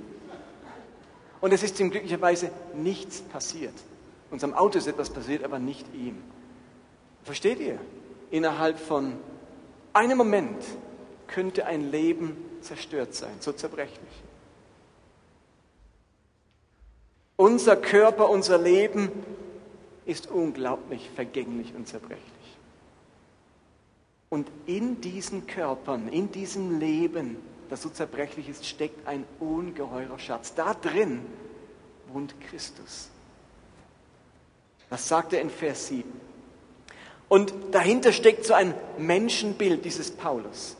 Und 1.41 1.51
es 1.51 1.63
ist 1.63 1.79
ihm 1.79 1.89
glücklicherweise 1.89 2.51
nichts 2.75 3.21
passiert. 3.21 3.73
Unserem 4.29 4.53
Auto 4.53 4.77
ist 4.77 4.87
etwas 4.87 5.09
passiert, 5.09 5.43
aber 5.43 5.59
nicht 5.59 5.85
ihm. 5.93 6.23
Versteht 7.23 7.59
ihr? 7.59 7.79
Innerhalb 8.29 8.79
von 8.79 9.17
einem 9.91 10.17
Moment 10.17 10.63
könnte 11.27 11.65
ein 11.65 11.91
Leben 11.91 12.37
zerstört 12.61 13.13
sein, 13.13 13.33
so 13.39 13.51
zerbrechlich. 13.51 14.23
Unser 17.35 17.75
Körper, 17.75 18.29
unser 18.29 18.59
Leben 18.59 19.11
ist 20.05 20.29
unglaublich 20.29 21.09
vergänglich 21.15 21.73
und 21.75 21.87
zerbrechlich. 21.87 22.21
Und 24.29 24.47
in 24.65 25.01
diesen 25.01 25.47
Körpern, 25.47 26.07
in 26.07 26.31
diesem 26.31 26.79
Leben 26.79 27.37
das 27.71 27.83
so 27.83 27.89
zerbrechlich 27.89 28.49
ist, 28.49 28.65
steckt 28.65 29.07
ein 29.07 29.23
ungeheurer 29.39 30.19
Schatz. 30.19 30.53
Da 30.53 30.73
drin 30.73 31.25
wohnt 32.11 32.35
Christus. 32.41 33.07
Das 34.89 35.07
sagt 35.07 35.31
er 35.31 35.39
in 35.39 35.49
Vers 35.49 35.87
7. 35.87 36.03
Und 37.29 37.53
dahinter 37.71 38.11
steckt 38.11 38.45
so 38.45 38.53
ein 38.53 38.73
Menschenbild 38.97 39.85
dieses 39.85 40.11
Paulus. 40.11 40.75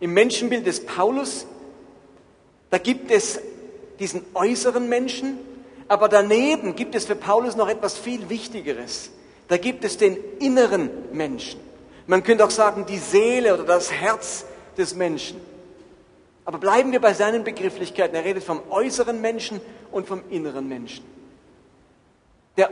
Im 0.00 0.14
Menschenbild 0.14 0.66
des 0.66 0.86
Paulus, 0.86 1.46
da 2.70 2.78
gibt 2.78 3.10
es 3.10 3.38
diesen 3.98 4.22
äußeren 4.32 4.88
Menschen, 4.88 5.36
aber 5.86 6.08
daneben 6.08 6.76
gibt 6.76 6.94
es 6.94 7.04
für 7.04 7.14
Paulus 7.14 7.56
noch 7.56 7.68
etwas 7.68 7.98
viel 7.98 8.30
Wichtigeres. 8.30 9.10
Da 9.48 9.58
gibt 9.58 9.84
es 9.84 9.98
den 9.98 10.16
inneren 10.38 10.88
Menschen. 11.12 11.60
Man 12.06 12.22
könnte 12.22 12.42
auch 12.46 12.50
sagen, 12.50 12.86
die 12.86 12.96
Seele 12.96 13.52
oder 13.52 13.64
das 13.64 13.92
Herz 13.92 14.46
des 14.78 14.94
Menschen. 14.94 15.38
Aber 16.46 16.58
bleiben 16.58 16.92
wir 16.92 17.00
bei 17.00 17.12
seinen 17.12 17.44
Begrifflichkeiten. 17.44 18.14
Er 18.14 18.24
redet 18.24 18.44
vom 18.44 18.62
äußeren 18.70 19.20
Menschen 19.20 19.60
und 19.90 20.06
vom 20.06 20.22
inneren 20.30 20.68
Menschen. 20.68 21.04
Der 22.56 22.70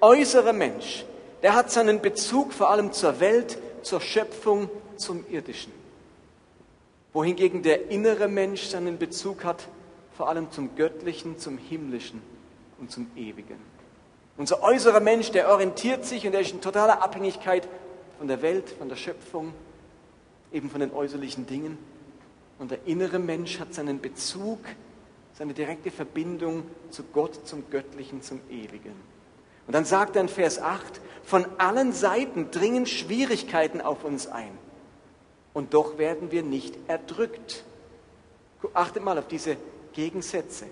äußere 0.00 0.52
Mensch, 0.52 1.04
der 1.42 1.54
hat 1.54 1.70
seinen 1.70 2.00
Bezug 2.00 2.52
vor 2.52 2.70
allem 2.70 2.92
zur 2.92 3.20
Welt, 3.20 3.58
zur 3.82 4.00
Schöpfung, 4.00 4.70
zum 4.96 5.24
Irdischen. 5.30 5.72
Wohingegen 7.12 7.62
der 7.62 7.90
innere 7.90 8.28
Mensch 8.28 8.64
seinen 8.64 8.98
Bezug 8.98 9.44
hat 9.44 9.68
vor 10.16 10.28
allem 10.28 10.50
zum 10.50 10.74
Göttlichen, 10.74 11.38
zum 11.38 11.58
Himmlischen 11.58 12.22
und 12.78 12.90
zum 12.90 13.10
Ewigen. 13.14 13.58
Unser 14.38 14.62
äußerer 14.62 15.00
Mensch, 15.00 15.30
der 15.30 15.50
orientiert 15.50 16.06
sich 16.06 16.24
und 16.24 16.32
der 16.32 16.40
ist 16.40 16.52
in 16.52 16.62
totaler 16.62 17.02
Abhängigkeit 17.02 17.68
von 18.18 18.26
der 18.26 18.40
Welt, 18.40 18.70
von 18.70 18.88
der 18.88 18.96
Schöpfung, 18.96 19.52
eben 20.50 20.70
von 20.70 20.80
den 20.80 20.92
äußerlichen 20.92 21.46
Dingen. 21.46 21.76
Und 22.62 22.70
der 22.70 22.86
innere 22.86 23.18
Mensch 23.18 23.58
hat 23.58 23.74
seinen 23.74 24.00
Bezug, 24.00 24.60
seine 25.36 25.52
direkte 25.52 25.90
Verbindung 25.90 26.62
zu 26.90 27.02
Gott, 27.02 27.44
zum 27.44 27.68
Göttlichen, 27.70 28.22
zum 28.22 28.38
Ewigen. 28.48 28.94
Und 29.66 29.74
dann 29.74 29.84
sagt 29.84 30.14
er 30.14 30.22
in 30.22 30.28
Vers 30.28 30.62
8, 30.62 31.00
von 31.24 31.44
allen 31.58 31.92
Seiten 31.92 32.52
dringen 32.52 32.86
Schwierigkeiten 32.86 33.80
auf 33.80 34.04
uns 34.04 34.28
ein. 34.28 34.56
Und 35.52 35.74
doch 35.74 35.98
werden 35.98 36.30
wir 36.30 36.44
nicht 36.44 36.76
erdrückt. 36.86 37.64
Achtet 38.74 39.02
mal 39.02 39.18
auf 39.18 39.26
diese 39.26 39.56
Gegensätze. 39.92 40.66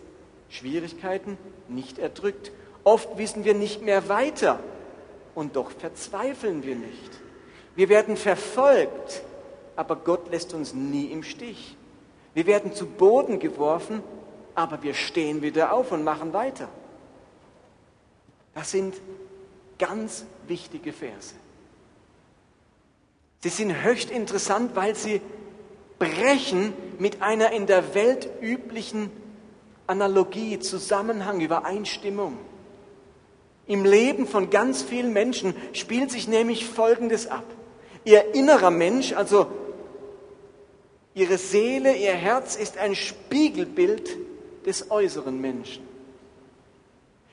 Schwierigkeiten, 0.49 1.39
nicht 1.67 1.99
erdrückt. 1.99 2.53
Oft 2.85 3.19
wissen 3.19 3.45
wir 3.45 3.55
nicht 3.55 3.83
mehr 3.83 4.09
weiter 4.09 4.61
und 5.35 5.57
doch 5.57 5.73
verzweifeln 5.73 6.63
wir 6.63 6.77
nicht. 6.77 7.21
Wir 7.75 7.89
werden 7.89 8.17
verfolgt, 8.17 9.25
aber 9.75 9.97
Gott 9.97 10.31
lässt 10.31 10.55
uns 10.55 10.73
nie 10.73 11.07
im 11.07 11.25
Stich. 11.25 11.77
Wir 12.35 12.47
werden 12.47 12.75
zu 12.75 12.87
Boden 12.87 13.39
geworfen, 13.39 14.03
aber 14.55 14.83
wir 14.83 14.95
stehen 14.95 15.43
wieder 15.43 15.73
auf 15.73 15.93
und 15.93 16.05
machen 16.05 16.33
weiter. 16.33 16.69
Das 18.55 18.71
sind 18.71 18.95
ganz 19.79 20.25
wichtige 20.47 20.93
Verse. 20.93 21.35
Sie 23.43 23.49
sind 23.49 23.83
höchst 23.83 24.11
interessant, 24.11 24.77
weil 24.77 24.95
sie 24.95 25.21
brechen 25.99 26.75
mit 26.99 27.23
einer 27.23 27.53
in 27.53 27.67
der 27.67 27.95
Welt 27.95 28.29
üblichen 28.41 29.11
Analogie, 29.87 30.59
Zusammenhang, 30.59 31.41
Übereinstimmung. 31.41 32.37
Im 33.67 33.85
Leben 33.85 34.27
von 34.27 34.51
ganz 34.51 34.83
vielen 34.83 35.13
Menschen 35.13 35.55
spielt 35.73 36.11
sich 36.11 36.29
nämlich 36.29 36.67
Folgendes 36.67 37.29
ab. 37.29 37.45
Ihr 38.05 38.35
innerer 38.35 38.71
Mensch, 38.71 39.13
also 39.13 39.47
ihre 41.15 41.39
Seele, 41.39 41.97
ihr 41.97 42.13
Herz 42.13 42.57
ist 42.57 42.79
ein 42.79 42.95
Spiegelbild 42.95 44.17
des 44.67 44.91
äußeren 44.91 45.41
Menschen. 45.41 45.87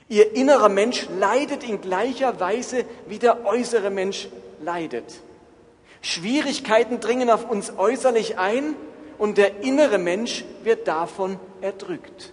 Ihr 0.08 0.34
innerer 0.34 0.68
Mensch 0.68 1.06
leidet 1.18 1.62
in 1.68 1.80
gleicher 1.80 2.40
Weise, 2.40 2.84
wie 3.06 3.18
der 3.18 3.44
äußere 3.44 3.90
Mensch 3.90 4.28
leidet. 4.60 5.20
Schwierigkeiten 6.00 7.00
dringen 7.00 7.28
auf 7.28 7.50
uns 7.50 7.72
äußerlich 7.76 8.38
ein 8.38 8.74
und 9.18 9.36
der 9.36 9.62
innere 9.62 9.98
Mensch 9.98 10.44
wird 10.62 10.88
davon 10.88 11.38
erdrückt. 11.60 12.32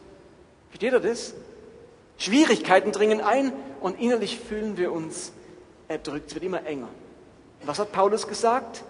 Versteht 0.70 0.94
ihr 0.94 1.00
das? 1.00 1.34
Schwierigkeiten 2.18 2.92
dringen 2.92 3.20
ein 3.22 3.52
und 3.82 4.00
innerlich 4.00 4.40
fühlen 4.40 4.78
wir 4.78 4.92
uns 4.94 5.34
erdrückt. 5.88 6.30
Es 6.30 6.36
wird 6.36 6.46
immer 6.46 6.66
enger. 6.66 6.88
Was 7.66 7.80
hat 7.80 7.92
Paulus 7.92 8.28
gesagt? 8.28 8.84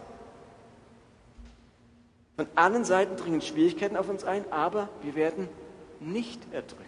Von 2.36 2.48
allen 2.56 2.84
Seiten 2.84 3.15
dringen 3.15 3.41
Schwierigkeiten 3.41 3.95
auf 3.95 4.10
uns 4.10 4.24
ein, 4.24 4.43
aber 4.52 4.89
wir 5.02 5.15
werden 5.15 5.48
nicht 6.00 6.39
erdrückt. 6.52 6.84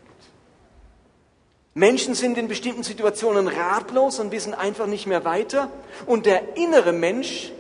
Menschen 1.73 2.15
sind 2.15 2.37
in 2.37 2.47
bestimmten 2.47 2.83
Situationen 2.83 3.47
ratlos 3.47 4.19
und 4.19 4.31
wissen 4.31 4.53
einfach 4.53 4.87
nicht 4.87 5.05
mehr 5.05 5.25
weiter. 5.25 5.69
Und 6.05 6.25
der 6.25 6.57
innere 6.57 6.91
Mensch, 6.91 7.51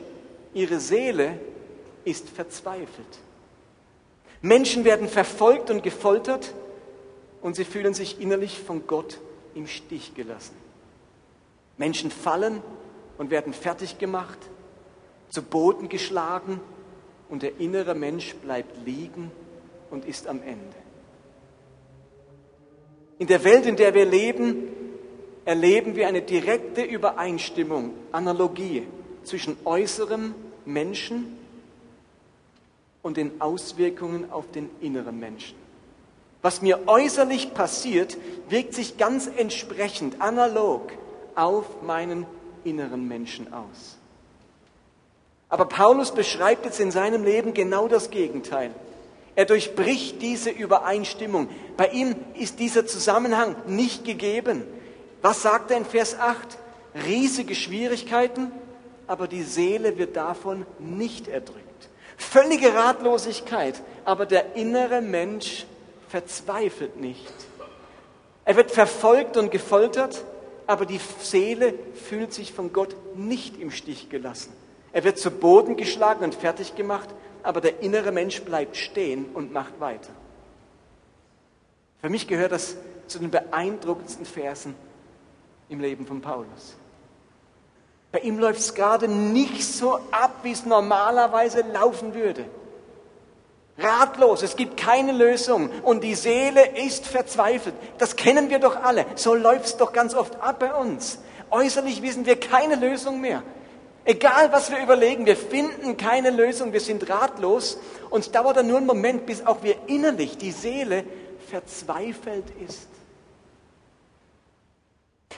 ihre 0.53 0.79
Seele, 0.79 1.39
ist 2.03 2.27
verzweifelt. 2.27 3.19
Menschen 4.41 4.85
werden 4.85 5.07
verfolgt 5.07 5.69
und 5.69 5.83
gefoltert 5.83 6.53
und 7.41 7.55
sie 7.55 7.65
fühlen 7.65 7.93
sich 7.93 8.19
innerlich 8.19 8.59
von 8.59 8.87
Gott 8.87 9.19
im 9.55 9.67
Stich 9.67 10.15
gelassen. 10.15 10.55
Menschen 11.77 12.11
fallen 12.11 12.61
und 13.17 13.29
werden 13.29 13.53
fertig 13.53 13.99
gemacht, 13.99 14.39
zu 15.29 15.41
Boden 15.43 15.89
geschlagen 15.89 16.59
und 17.29 17.43
der 17.43 17.59
innere 17.59 17.95
Mensch 17.95 18.35
bleibt 18.35 18.85
liegen 18.85 19.31
und 19.89 20.05
ist 20.05 20.27
am 20.27 20.41
Ende. 20.41 20.75
In 23.19 23.27
der 23.27 23.43
Welt, 23.43 23.65
in 23.65 23.75
der 23.75 23.93
wir 23.93 24.05
leben, 24.05 24.67
erleben 25.45 25.95
wir 25.95 26.07
eine 26.07 26.21
direkte 26.21 26.83
Übereinstimmung, 26.83 27.93
Analogie 28.11 28.83
zwischen 29.23 29.57
äußerem 29.65 30.35
Menschen 30.65 31.37
und 33.01 33.17
den 33.17 33.41
Auswirkungen 33.41 34.31
auf 34.31 34.51
den 34.51 34.69
inneren 34.81 35.19
Menschen. 35.19 35.55
Was 36.41 36.61
mir 36.61 36.87
äußerlich 36.87 37.53
passiert, 37.53 38.17
wirkt 38.49 38.73
sich 38.73 38.97
ganz 38.97 39.27
entsprechend, 39.27 40.21
analog 40.21 40.91
auf 41.35 41.81
meinen 41.81 42.25
inneren 42.63 43.07
Menschen 43.07 43.51
aus. 43.53 43.97
Aber 45.49 45.65
Paulus 45.65 46.11
beschreibt 46.11 46.65
jetzt 46.65 46.79
in 46.79 46.91
seinem 46.91 47.23
Leben 47.23 47.53
genau 47.53 47.87
das 47.87 48.09
Gegenteil. 48.09 48.71
Er 49.35 49.45
durchbricht 49.45 50.21
diese 50.21 50.49
Übereinstimmung. 50.49 51.47
Bei 51.77 51.89
ihm 51.89 52.15
ist 52.33 52.59
dieser 52.59 52.85
Zusammenhang 52.87 53.55
nicht 53.67 54.03
gegeben. 54.03 54.63
Was 55.21 55.43
sagt 55.43 55.71
er 55.71 55.77
in 55.77 55.85
Vers 55.85 56.19
8? 56.19 56.57
Riesige 57.05 57.53
Schwierigkeiten, 57.53 58.51
aber 59.05 59.27
die 59.27 59.43
Seele 59.43 59.97
wird 59.97 60.17
davon 60.17 60.65
nicht 60.79 61.27
erdrückt. 61.27 61.61
Völlige 62.17 62.73
Ratlosigkeit, 62.73 63.75
aber 64.05 64.25
der 64.25 64.55
innere 64.55 65.01
Mensch 65.01 65.67
verzweifelt 66.09 66.99
nicht. 66.99 67.31
Er 68.43 68.55
wird 68.55 68.71
verfolgt 68.71 69.37
und 69.37 69.51
gefoltert, 69.51 70.23
aber 70.65 70.87
die 70.87 70.99
Seele 71.19 71.75
fühlt 71.93 72.33
sich 72.33 72.53
von 72.53 72.73
Gott 72.73 72.95
nicht 73.15 73.59
im 73.59 73.69
Stich 73.69 74.09
gelassen. 74.09 74.51
Er 74.97 75.03
wird 75.03 75.19
zu 75.19 75.29
Boden 75.29 75.77
geschlagen 75.77 76.23
und 76.23 76.33
fertig 76.33 76.75
gemacht, 76.75 77.07
aber 77.43 77.61
der 77.61 77.81
innere 77.81 78.11
Mensch 78.11 78.41
bleibt 78.41 78.75
stehen 78.75 79.27
und 79.35 79.53
macht 79.53 79.79
weiter. 79.79 80.09
Für 82.01 82.09
mich 82.09 82.27
gehört 82.27 82.51
das 82.51 82.77
zu 83.05 83.19
den 83.19 83.29
beeindruckendsten 83.29 84.25
Versen 84.25 84.73
im 85.69 85.81
Leben 85.81 86.07
von 86.07 86.19
Paulus. 86.19 86.77
Bei 88.11 88.21
ihm 88.21 88.39
läuft 88.39 88.59
es 88.59 88.73
gerade 88.73 89.07
nicht 89.07 89.63
so 89.63 89.99
ab, 90.09 90.39
wie 90.41 90.51
es 90.51 90.65
normalerweise 90.65 91.61
laufen 91.61 92.15
würde. 92.15 92.45
Ratlos, 93.77 94.41
es 94.41 94.55
gibt 94.55 94.77
keine 94.77 95.11
Lösung 95.11 95.69
und 95.83 96.03
die 96.03 96.15
Seele 96.15 96.75
ist 96.75 97.05
verzweifelt. 97.05 97.75
Das 97.99 98.15
kennen 98.15 98.49
wir 98.49 98.57
doch 98.57 98.75
alle. 98.77 99.05
So 99.13 99.35
läuft 99.35 99.65
es 99.65 99.77
doch 99.77 99.93
ganz 99.93 100.15
oft 100.15 100.41
ab 100.41 100.57
bei 100.57 100.73
uns. 100.73 101.19
Äußerlich 101.51 102.01
wissen 102.01 102.25
wir 102.25 102.39
keine 102.39 102.73
Lösung 102.73 103.21
mehr. 103.21 103.43
Egal, 104.09 104.53
was 104.53 104.71
wir 104.71 104.81
überlegen, 104.81 105.25
wir 105.25 105.35
finden 105.35 105.97
keine 105.97 106.29
Lösung, 106.29 106.71
wir 106.71 106.79
sind 106.79 107.09
ratlos 107.09 107.77
und 108.09 108.21
es 108.21 108.31
dauert 108.31 108.55
dann 108.55 108.67
nur 108.67 108.77
einen 108.77 108.85
Moment, 108.85 109.25
bis 109.25 109.45
auch 109.45 109.63
wir 109.63 109.75
innerlich, 109.87 110.37
die 110.37 110.53
Seele, 110.53 111.03
verzweifelt 111.49 112.45
ist. 112.65 112.87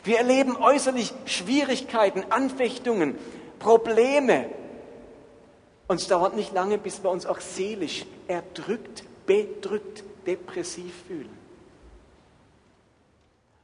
Wir 0.03 0.19
erleben 0.19 0.55
äußerlich 0.55 1.11
Schwierigkeiten, 1.25 2.25
Anfechtungen, 2.29 3.17
Probleme. 3.57 4.51
Und 5.87 5.99
es 5.99 6.07
dauert 6.07 6.35
nicht 6.35 6.53
lange, 6.53 6.77
bis 6.77 7.03
wir 7.03 7.09
uns 7.09 7.25
auch 7.25 7.39
seelisch 7.39 8.05
erdrückt, 8.27 9.03
bedrückt, 9.25 10.03
depressiv 10.27 10.93
fühlen. 11.07 11.38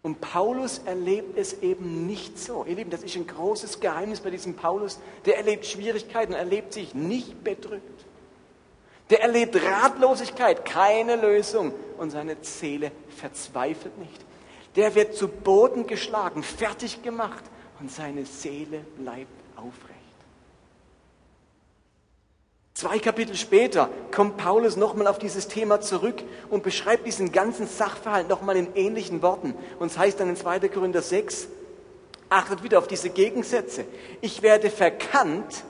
Und 0.06 0.22
Paulus 0.22 0.82
erlebt 0.86 1.36
es 1.36 1.64
eben 1.64 2.06
nicht 2.06 2.38
so. 2.38 2.64
Ihr 2.64 2.76
Lieben, 2.76 2.92
das 2.92 3.02
ist 3.02 3.16
ein 3.16 3.26
großes 3.26 3.80
Geheimnis 3.80 4.20
bei 4.20 4.30
diesem 4.30 4.54
Paulus. 4.54 5.00
Der 5.26 5.38
erlebt 5.38 5.66
Schwierigkeiten, 5.66 6.34
erlebt 6.34 6.74
sich 6.74 6.94
nicht 6.94 7.44
bedrückt. 7.44 8.06
Der 9.10 9.24
erlebt 9.24 9.56
Ratlosigkeit, 9.56 10.64
keine 10.64 11.16
Lösung 11.16 11.74
und 11.98 12.12
seine 12.12 12.38
Seele 12.42 12.92
verzweifelt 13.18 13.98
nicht. 13.98 14.24
Der 14.76 14.94
wird 14.94 15.16
zu 15.16 15.28
Boden 15.28 15.88
geschlagen, 15.88 16.44
fertig 16.44 17.02
gemacht 17.02 17.44
und 17.80 17.92
seine 17.92 18.28
Seele 18.28 18.82
bleibt 19.00 19.26
aufrecht. 19.56 19.95
Zwei 22.76 23.00
Kapitel 23.00 23.38
später 23.38 23.90
kommt 24.12 24.36
Paulus 24.36 24.76
nochmal 24.76 25.08
auf 25.08 25.18
dieses 25.18 25.48
Thema 25.48 25.80
zurück 25.80 26.22
und 26.50 26.62
beschreibt 26.62 27.08
diesen 27.08 27.32
ganzen 27.32 27.68
Sachverhalt 27.68 28.28
nochmal 28.28 28.58
in 28.58 28.68
ähnlichen 28.76 29.22
Worten. 29.22 29.56
Und 29.80 29.92
es 29.92 29.98
heißt 29.98 30.20
dann 30.20 30.28
in 30.28 30.36
2. 30.36 30.60
Korinther 30.68 31.02
6, 31.02 31.48
achtet 32.28 32.64
wieder 32.64 32.78
auf 32.80 32.90
diese 32.90 33.12
Gegensätze. 33.12 33.86
Ich 34.20 34.42
werde 34.42 34.70
verkannt, 34.70 35.64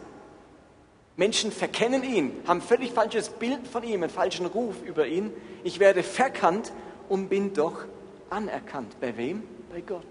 Menschen 1.16 1.52
verkennen 1.52 2.04
ihn, 2.04 2.32
haben 2.48 2.60
völlig 2.60 2.92
falsches 2.92 3.30
Bild 3.30 3.68
von 3.68 3.84
ihm, 3.84 4.02
einen 4.02 4.12
falschen 4.12 4.48
Ruf 4.48 4.74
über 4.84 5.06
ihn. 5.06 5.32
Ich 5.64 5.80
werde 5.80 6.02
verkannt 6.02 6.74
und 7.08 7.30
bin 7.30 7.54
doch 7.54 7.86
anerkannt. 8.32 9.00
Bei 9.00 9.16
wem? 9.16 9.44
Bei 9.72 9.82
Gott. 9.82 10.08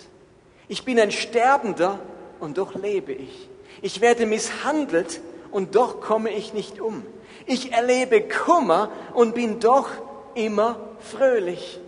Ich 0.68 0.85
bin 0.85 1.00
ein 1.00 1.11
Sterbender 1.11 1.98
und 2.38 2.57
doch 2.57 2.76
lebe 2.76 3.14
ich. 3.14 3.48
Ich 3.83 4.00
werde 4.00 4.26
misshandelt 4.26 5.20
und 5.54 5.76
doch 5.76 6.00
komme 6.00 6.30
ich 6.30 6.52
nicht 6.52 6.80
um. 6.80 7.04
Ich 7.46 7.72
erlebe 7.72 8.22
Kummer 8.22 8.90
und 9.14 9.36
bin 9.36 9.60
doch 9.60 9.88
immer 10.34 10.80
fröhlich. 10.98 11.78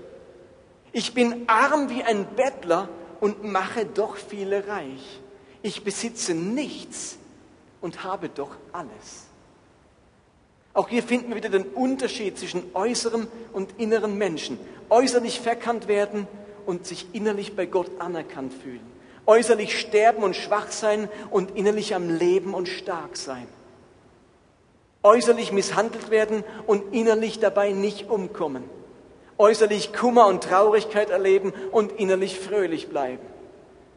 Ich 0.93 1.15
bin 1.15 1.49
arm 1.49 1.91
wie 1.91 2.05
ein 2.05 2.27
Bettler 2.37 2.89
und 3.19 3.43
mache 3.43 3.85
doch 3.85 4.17
viele 4.17 4.69
reich. 4.69 5.21
Ich 5.63 5.83
besitze 5.83 6.33
nichts 6.33 7.19
und 7.81 8.05
habe 8.05 8.29
doch 8.29 8.55
alles. 8.71 9.27
Auch 10.73 10.89
hier 10.89 11.03
finden 11.03 11.31
wir 11.31 11.37
wieder 11.37 11.49
den 11.49 11.65
Unterschied 11.65 12.39
zwischen 12.39 12.63
äußerem 12.73 13.27
und 13.53 13.81
inneren 13.81 14.17
Menschen. 14.17 14.61
Äußerlich 14.91 15.41
verkannt 15.41 15.89
werden 15.89 16.29
und 16.67 16.87
sich 16.87 17.09
innerlich 17.15 17.57
bei 17.57 17.67
Gott 17.67 17.91
anerkannt 17.99 18.53
fühlen. 18.53 18.96
Äußerlich 19.27 19.79
sterben 19.79 20.23
und 20.23 20.37
schwach 20.37 20.71
sein 20.71 21.09
und 21.31 21.57
innerlich 21.57 21.95
am 21.95 22.09
Leben 22.09 22.55
und 22.55 22.69
stark 22.69 23.17
sein. 23.17 23.49
Äußerlich 25.03 25.53
misshandelt 25.53 26.11
werden 26.11 26.45
und 26.67 26.95
innerlich 26.95 27.39
dabei 27.39 27.73
nicht 27.73 28.09
umkommen. 28.09 28.65
Äußerlich 29.39 29.93
Kummer 29.93 30.27
und 30.27 30.45
Traurigkeit 30.45 31.11
erleben 31.11 31.53
und 31.71 31.93
innerlich 31.93 32.39
fröhlich 32.39 32.89
bleiben. 32.89 33.25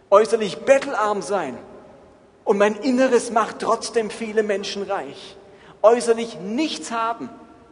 Äußerlich 0.10 0.60
bettelarm 0.66 1.22
sein 1.22 1.58
und 2.44 2.58
mein 2.58 2.76
Inneres 2.76 3.32
macht 3.32 3.60
trotzdem 3.60 4.10
viele 4.10 4.44
Menschen 4.44 4.84
reich. 4.84 5.38
Äußerlich 5.82 6.40
nichts 6.40 6.92
haben, 6.92 7.30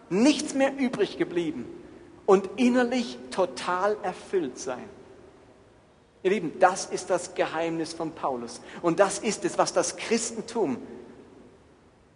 nichts 0.10 0.54
mehr 0.54 0.72
übrig 0.78 1.18
geblieben 1.18 1.66
und 2.26 2.50
innerlich 2.58 3.18
total 3.32 3.98
erfüllt 4.04 4.60
sein. 4.60 4.88
Ihr 6.24 6.32
Lieben, 6.32 6.60
das 6.60 6.86
ist 6.86 7.10
das 7.10 7.36
Geheimnis 7.36 7.94
von 7.94 8.12
Paulus. 8.12 8.62
Und 8.82 9.00
das 9.00 9.20
ist 9.20 9.46
es, 9.46 9.58
was 9.58 9.74
das 9.74 9.98
Christentum 9.98 10.78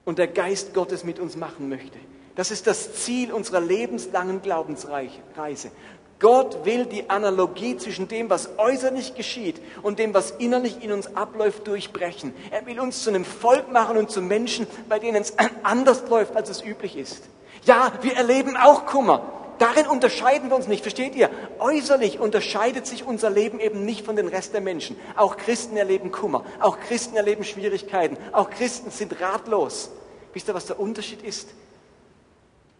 und 0.05 0.17
der 0.17 0.27
Geist 0.27 0.73
Gottes 0.73 1.03
mit 1.03 1.19
uns 1.19 1.35
machen 1.35 1.69
möchte. 1.69 1.97
Das 2.35 2.51
ist 2.51 2.67
das 2.67 2.93
Ziel 2.93 3.31
unserer 3.31 3.59
lebenslangen 3.59 4.41
Glaubensreise. 4.41 5.71
Gott 6.19 6.65
will 6.65 6.85
die 6.85 7.09
Analogie 7.09 7.77
zwischen 7.77 8.07
dem, 8.07 8.29
was 8.29 8.49
äußerlich 8.57 9.15
geschieht 9.15 9.59
und 9.81 9.97
dem, 9.97 10.13
was 10.13 10.31
innerlich 10.31 10.83
in 10.83 10.91
uns 10.91 11.15
abläuft, 11.15 11.65
durchbrechen. 11.65 12.33
Er 12.51 12.65
will 12.67 12.79
uns 12.79 13.03
zu 13.03 13.09
einem 13.09 13.25
Volk 13.25 13.71
machen 13.71 13.97
und 13.97 14.11
zu 14.11 14.21
Menschen, 14.21 14.67
bei 14.87 14.99
denen 14.99 15.21
es 15.21 15.33
anders 15.63 16.07
läuft, 16.09 16.35
als 16.35 16.49
es 16.49 16.63
üblich 16.63 16.95
ist. 16.95 17.23
Ja, 17.65 17.91
wir 18.01 18.15
erleben 18.15 18.55
auch 18.55 18.85
Kummer. 18.85 19.40
Darin 19.61 19.85
unterscheiden 19.85 20.49
wir 20.49 20.55
uns 20.55 20.65
nicht, 20.67 20.81
versteht 20.81 21.13
ihr? 21.13 21.29
Äußerlich 21.59 22.19
unterscheidet 22.19 22.87
sich 22.87 23.03
unser 23.03 23.29
Leben 23.29 23.59
eben 23.59 23.85
nicht 23.85 24.03
von 24.03 24.15
den 24.15 24.27
Rest 24.27 24.55
der 24.55 24.61
Menschen. 24.61 24.95
Auch 25.15 25.37
Christen 25.37 25.77
erleben 25.77 26.11
Kummer, 26.11 26.43
auch 26.59 26.79
Christen 26.79 27.15
erleben 27.15 27.43
Schwierigkeiten, 27.43 28.17
auch 28.31 28.49
Christen 28.49 28.89
sind 28.89 29.21
ratlos. 29.21 29.91
Wisst 30.33 30.47
ihr, 30.47 30.55
was 30.55 30.65
der 30.65 30.79
Unterschied 30.79 31.21
ist? 31.21 31.49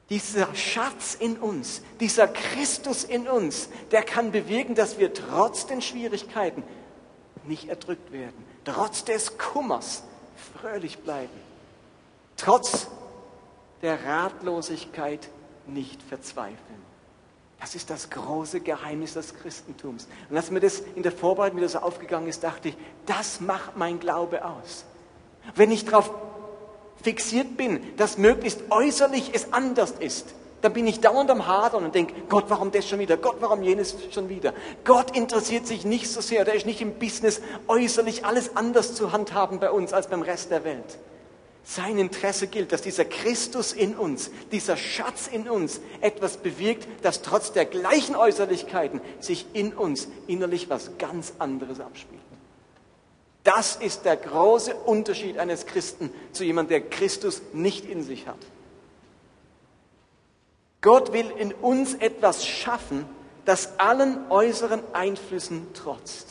Dieser 0.10 0.56
Schatz 0.56 1.14
in 1.20 1.38
uns, 1.38 1.84
dieser 2.00 2.28
Christus 2.28 3.04
in 3.04 3.28
uns, 3.28 3.70
der 3.92 4.02
kann 4.02 4.32
bewirken, 4.32 4.74
dass 4.74 4.98
wir 4.98 5.14
trotz 5.14 5.68
den 5.68 5.84
Schwierigkeiten 5.84 6.64
nicht 7.44 7.70
erdrückt 7.70 8.12
werden, 8.12 8.44
trotz 8.66 9.04
des 9.06 9.38
Kummers 9.38 10.02
fröhlich 10.60 10.98
bleiben, 10.98 11.30
trotz 12.38 12.88
der 13.84 14.04
Ratlosigkeit 14.04 15.30
nicht 15.74 16.02
verzweifeln. 16.04 16.92
Das 17.60 17.76
ist 17.76 17.92
das 17.92 18.10
große 18.10 18.62
Geheimnis 18.62 19.14
des 19.14 19.36
Christentums. 19.36 20.08
Und 20.30 20.36
als 20.36 20.50
mir 20.50 20.60
das 20.60 20.80
in 20.96 21.04
der 21.04 21.12
Vorbereitung 21.12 21.58
wieder 21.58 21.70
so 21.70 21.80
aufgegangen 21.80 22.28
ist, 22.28 22.44
dachte 22.44 22.70
ich, 22.70 22.78
das 23.06 23.40
macht 23.40 23.78
mein 23.78 24.00
Glaube 24.00 24.44
aus. 24.44 24.86
Wenn 25.56 25.72
ich 25.72 25.86
darauf 25.86 26.12
fixiert 27.04 27.58
bin, 27.58 27.96
dass 27.98 28.18
möglichst 28.18 28.62
äußerlich 28.72 29.32
es 29.34 29.54
anders 29.54 29.92
ist, 29.92 30.34
dann 30.62 30.74
bin 30.74 30.88
ich 30.88 31.02
dauernd 31.02 31.30
am 31.30 31.48
Hadern 31.48 31.84
und 31.84 31.96
denke, 31.96 32.14
Gott, 32.30 32.46
warum 32.50 32.72
das 32.72 32.88
schon 32.88 33.00
wieder? 33.00 33.18
Gott, 33.18 33.38
warum 33.40 33.64
jenes 33.64 33.96
schon 34.12 34.30
wieder? 34.30 34.54
Gott 34.84 35.16
interessiert 35.16 35.66
sich 35.66 35.86
nicht 35.86 36.10
so 36.10 36.22
sehr, 36.22 36.46
der 36.46 36.54
ist 36.54 36.66
nicht 36.66 36.82
im 36.82 36.96
Business, 36.96 37.42
äußerlich 37.68 38.26
alles 38.26 38.56
anders 38.56 38.94
zu 38.94 39.12
handhaben 39.12 39.60
bei 39.60 39.72
uns 39.72 39.94
als 39.94 40.08
beim 40.08 40.22
Rest 40.22 40.52
der 40.52 40.64
Welt. 40.64 41.00
Sein 41.64 42.00
Interesse 42.00 42.48
gilt, 42.48 42.72
dass 42.72 42.82
dieser 42.82 43.06
Christus 43.06 43.72
in 43.72 43.96
uns, 43.96 44.32
dieser 44.52 44.78
Schatz 44.78 45.28
in 45.28 45.48
uns 45.48 45.80
etwas 46.02 46.38
bewirkt, 46.38 46.88
das 47.04 47.22
trotz 47.22 47.52
der 47.52 47.66
gleichen 47.66 48.16
Äußerlichkeiten 48.16 49.00
sich 49.20 49.46
in 49.54 49.74
uns 49.74 50.08
innerlich 50.28 50.70
was 50.70 50.98
ganz 50.98 51.34
anderes 51.38 51.80
abspielt. 51.80 52.22
Das 53.44 53.76
ist 53.76 54.06
der 54.06 54.18
große 54.18 54.76
Unterschied 54.76 55.38
eines 55.38 55.66
Christen 55.66 56.12
zu 56.32 56.44
jemandem, 56.44 56.82
der 56.82 56.90
Christus 56.90 57.42
nicht 57.54 57.86
in 57.86 58.04
sich 58.04 58.28
hat. 58.28 58.38
Gott 60.82 61.14
will 61.14 61.32
in 61.38 61.54
uns 61.54 61.94
etwas 61.96 62.46
schaffen, 62.46 63.06
das 63.46 63.80
allen 63.80 64.30
äußeren 64.30 64.82
Einflüssen 64.94 65.74
trotzt. 65.74 66.28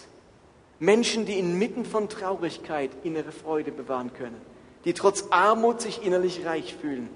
Menschen, 0.79 1.25
die 1.27 1.38
inmitten 1.38 1.85
von 1.85 2.09
Traurigkeit 2.09 2.90
innere 3.05 3.33
Freude 3.33 3.71
bewahren 3.71 4.12
können, 4.12 4.40
die 4.85 4.95
trotz 4.95 5.27
Armut 5.31 5.81
sich 5.81 6.05
innerlich 6.05 6.45
reich 6.47 6.75
fühlen, 6.75 7.09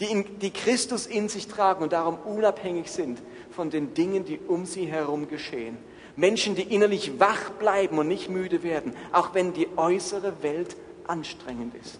die, 0.00 0.06
in, 0.06 0.38
die 0.40 0.50
Christus 0.50 1.06
in 1.06 1.28
sich 1.28 1.48
tragen 1.48 1.82
und 1.82 1.92
darum 1.92 2.18
unabhängig 2.24 2.90
sind 2.90 3.22
von 3.50 3.70
den 3.70 3.94
Dingen, 3.94 4.24
die 4.24 4.38
um 4.38 4.66
sie 4.66 4.86
herum 4.86 5.28
geschehen 5.28 5.76
Menschen, 6.16 6.54
die 6.54 6.62
innerlich 6.62 7.18
wach 7.18 7.50
bleiben 7.50 7.98
und 7.98 8.08
nicht 8.08 8.28
müde 8.28 8.62
werden, 8.62 8.94
auch 9.12 9.34
wenn 9.34 9.52
die 9.52 9.68
äußere 9.76 10.42
Welt 10.42 10.76
anstrengend 11.06 11.74
ist. 11.74 11.98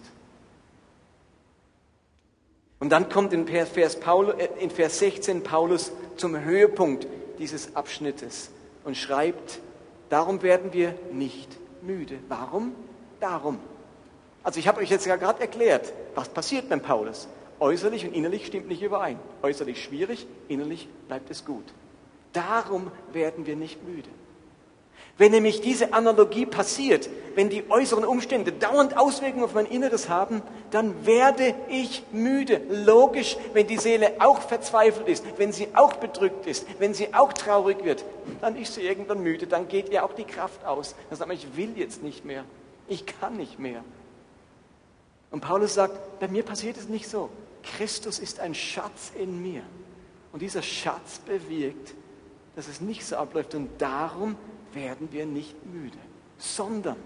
Und 2.79 2.89
dann 2.89 3.09
kommt 3.09 3.33
in 3.33 3.47
Vers, 3.47 3.99
Paulus, 3.99 4.35
äh, 4.35 4.49
in 4.59 4.69
Vers 4.69 4.99
16 4.99 5.43
Paulus 5.43 5.91
zum 6.17 6.39
Höhepunkt 6.39 7.07
dieses 7.39 7.75
Abschnittes 7.75 8.51
und 8.83 8.97
schreibt, 8.97 9.59
darum 10.09 10.41
werden 10.41 10.73
wir 10.73 10.93
nicht 11.11 11.49
müde. 11.81 12.19
Warum? 12.27 12.75
Darum. 13.19 13.59
Also 14.43 14.59
ich 14.59 14.67
habe 14.67 14.81
euch 14.81 14.89
jetzt 14.89 15.05
ja 15.05 15.15
gerade 15.15 15.41
erklärt, 15.41 15.93
was 16.15 16.29
passiert 16.29 16.69
beim 16.69 16.81
Paulus. 16.81 17.27
Äußerlich 17.59 18.05
und 18.05 18.13
innerlich 18.13 18.45
stimmt 18.45 18.67
nicht 18.67 18.81
überein. 18.81 19.17
Äußerlich 19.41 19.81
schwierig, 19.81 20.27
innerlich 20.49 20.89
bleibt 21.07 21.31
es 21.31 21.45
gut. 21.45 21.63
Darum 22.33 22.91
werden 23.13 23.45
wir 23.45 23.55
nicht 23.55 23.81
müde. 23.83 24.09
Wenn 25.17 25.31
nämlich 25.31 25.61
diese 25.61 25.93
Analogie 25.93 26.47
passiert, 26.47 27.07
wenn 27.35 27.49
die 27.49 27.69
äußeren 27.69 28.03
Umstände 28.03 28.51
dauernd 28.51 28.97
Auswirkungen 28.97 29.43
auf 29.43 29.53
mein 29.53 29.67
Inneres 29.67 30.09
haben, 30.09 30.41
dann 30.71 31.05
werde 31.05 31.53
ich 31.69 32.03
müde. 32.11 32.61
Logisch, 32.69 33.37
wenn 33.53 33.67
die 33.67 33.77
Seele 33.77 34.13
auch 34.19 34.41
verzweifelt 34.41 35.07
ist, 35.07 35.23
wenn 35.37 35.51
sie 35.51 35.67
auch 35.75 35.93
bedrückt 35.93 36.47
ist, 36.47 36.65
wenn 36.79 36.95
sie 36.95 37.13
auch 37.13 37.31
traurig 37.31 37.83
wird, 37.83 38.03
dann 38.41 38.55
ist 38.55 38.73
sie 38.73 38.81
irgendwann 38.81 39.21
müde, 39.21 39.45
dann 39.45 39.67
geht 39.67 39.89
ihr 39.89 40.03
auch 40.03 40.13
die 40.13 40.23
Kraft 40.23 40.65
aus. 40.65 40.95
Dann 41.09 41.19
sagt 41.19 41.27
man, 41.27 41.37
ich 41.37 41.55
will 41.55 41.73
jetzt 41.75 42.01
nicht 42.01 42.25
mehr, 42.25 42.43
ich 42.87 43.05
kann 43.05 43.37
nicht 43.37 43.59
mehr. 43.59 43.83
Und 45.33 45.41
Paulus 45.41 45.73
sagt, 45.73 46.19
bei 46.19 46.27
mir 46.27 46.43
passiert 46.43 46.77
es 46.77 46.87
nicht 46.87 47.09
so. 47.09 47.27
Christus 47.63 48.19
ist 48.19 48.39
ein 48.39 48.53
Schatz 48.53 49.11
in 49.17 49.41
mir. 49.41 49.63
Und 50.31 50.43
dieser 50.43 50.61
Schatz 50.61 51.17
bewirkt, 51.25 51.95
dass 52.55 52.67
es 52.67 52.81
nicht 52.81 53.03
so 53.03 53.15
abläuft. 53.15 53.55
Und 53.55 53.81
darum 53.81 54.37
werden 54.73 55.07
wir 55.11 55.25
nicht 55.25 55.55
müde, 55.65 55.97
sondern 56.37 56.97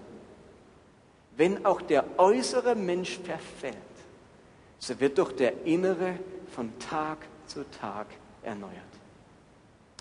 wenn 1.37 1.65
auch 1.65 1.81
der 1.81 2.03
äußere 2.17 2.75
Mensch 2.75 3.17
verfällt, 3.17 3.77
so 4.77 4.99
wird 4.99 5.19
doch 5.19 5.31
der 5.31 5.65
innere 5.65 6.19
von 6.51 6.77
Tag 6.79 7.19
zu 7.45 7.63
Tag 7.79 8.07
erneuert. 8.43 8.73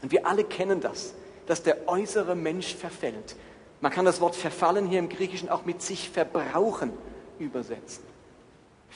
Und 0.03 0.11
wir 0.11 0.27
alle 0.27 0.43
kennen 0.43 0.81
das, 0.81 1.15
dass 1.47 1.63
der 1.63 1.89
äußere 1.89 2.35
Mensch 2.35 2.75
verfällt. 2.75 3.37
Man 3.81 3.93
kann 3.93 4.05
das 4.05 4.21
Wort 4.21 4.35
verfallen 4.35 4.89
hier 4.89 4.99
im 4.99 5.09
Griechischen 5.09 5.49
auch 5.49 5.65
mit 5.65 5.81
sich 5.81 6.11
verbrauchen 6.11 6.93
übersetzen. 7.39 8.16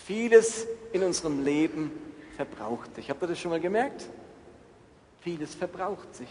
Vieles 0.04 0.66
in 0.92 1.02
unserem 1.02 1.44
Leben 1.44 1.90
verbraucht 2.36 2.94
sich. 2.94 3.10
Habt 3.10 3.22
ihr 3.22 3.28
das 3.28 3.38
schon 3.38 3.50
mal 3.50 3.60
gemerkt? 3.60 4.06
Vieles 5.20 5.54
verbraucht 5.54 6.14
sich. 6.14 6.28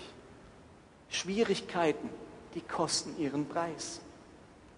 Schwierigkeiten, 1.10 2.10
die 2.56 2.62
kosten 2.62 3.16
ihren 3.22 3.48
Preis. 3.48 4.02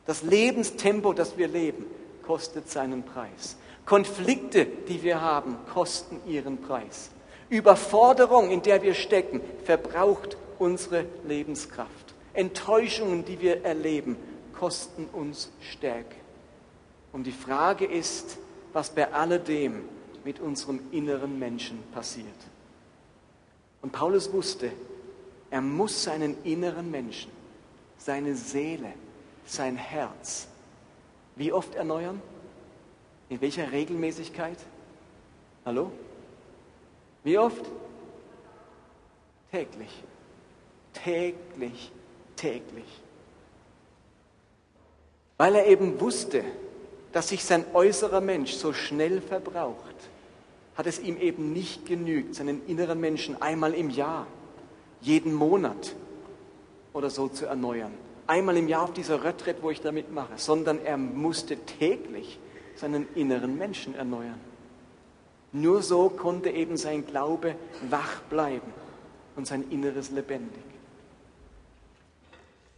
Das 0.05 0.23
Lebenstempo, 0.23 1.13
das 1.13 1.37
wir 1.37 1.47
leben, 1.47 1.85
kostet 2.23 2.69
seinen 2.69 3.03
Preis. 3.03 3.57
Konflikte, 3.85 4.65
die 4.65 5.03
wir 5.03 5.21
haben, 5.21 5.57
kosten 5.73 6.19
ihren 6.27 6.61
Preis. 6.61 7.11
Überforderung, 7.49 8.49
in 8.49 8.61
der 8.61 8.81
wir 8.81 8.93
stecken, 8.93 9.41
verbraucht 9.65 10.37
unsere 10.59 11.05
Lebenskraft. 11.25 12.13
Enttäuschungen, 12.33 13.25
die 13.25 13.41
wir 13.41 13.65
erleben, 13.65 14.15
kosten 14.57 15.05
uns 15.11 15.51
Stärke. 15.59 16.15
Und 17.11 17.25
die 17.25 17.31
Frage 17.31 17.85
ist, 17.85 18.37
was 18.73 18.89
bei 18.89 19.11
alledem 19.11 19.83
mit 20.23 20.39
unserem 20.39 20.79
inneren 20.91 21.37
Menschen 21.39 21.83
passiert. 21.93 22.27
Und 23.81 23.91
Paulus 23.91 24.31
wusste, 24.31 24.71
er 25.49 25.61
muss 25.61 26.03
seinen 26.03 26.41
inneren 26.43 26.89
Menschen, 26.91 27.31
seine 27.97 28.35
Seele, 28.35 28.93
sein 29.45 29.75
Herz, 29.75 30.47
wie 31.35 31.51
oft 31.51 31.75
erneuern? 31.75 32.21
In 33.29 33.41
welcher 33.41 33.71
Regelmäßigkeit? 33.71 34.57
Hallo? 35.65 35.91
Wie 37.23 37.37
oft? 37.37 37.65
Täglich. 39.51 40.03
Täglich, 40.93 41.91
täglich. 42.35 43.01
Weil 45.37 45.55
er 45.55 45.65
eben 45.67 45.99
wusste, 45.99 46.43
dass 47.11 47.29
sich 47.29 47.43
sein 47.43 47.65
äußerer 47.73 48.21
Mensch 48.21 48.53
so 48.53 48.73
schnell 48.73 49.21
verbraucht, 49.21 49.95
hat 50.75 50.87
es 50.87 50.99
ihm 50.99 51.17
eben 51.17 51.53
nicht 51.53 51.85
genügt, 51.85 52.35
seinen 52.35 52.65
inneren 52.67 52.99
Menschen 52.99 53.41
einmal 53.41 53.73
im 53.73 53.89
Jahr, 53.89 54.27
jeden 55.01 55.33
Monat 55.33 55.95
oder 56.93 57.09
so 57.09 57.27
zu 57.27 57.45
erneuern. 57.45 57.91
Einmal 58.27 58.55
im 58.57 58.67
Jahr 58.67 58.83
auf 58.83 58.93
dieser 58.93 59.23
Retreat, 59.23 59.57
wo 59.61 59.71
ich 59.71 59.81
damit 59.81 60.11
mache, 60.11 60.33
sondern 60.37 60.79
er 60.83 60.97
musste 60.97 61.57
täglich 61.57 62.39
seinen 62.75 63.07
inneren 63.15 63.57
Menschen 63.57 63.95
erneuern. 63.95 64.39
Nur 65.51 65.81
so 65.81 66.09
konnte 66.09 66.49
eben 66.49 66.77
sein 66.77 67.05
Glaube 67.05 67.55
wach 67.89 68.21
bleiben 68.29 68.71
und 69.35 69.47
sein 69.47 69.65
Inneres 69.69 70.11
lebendig. 70.11 70.63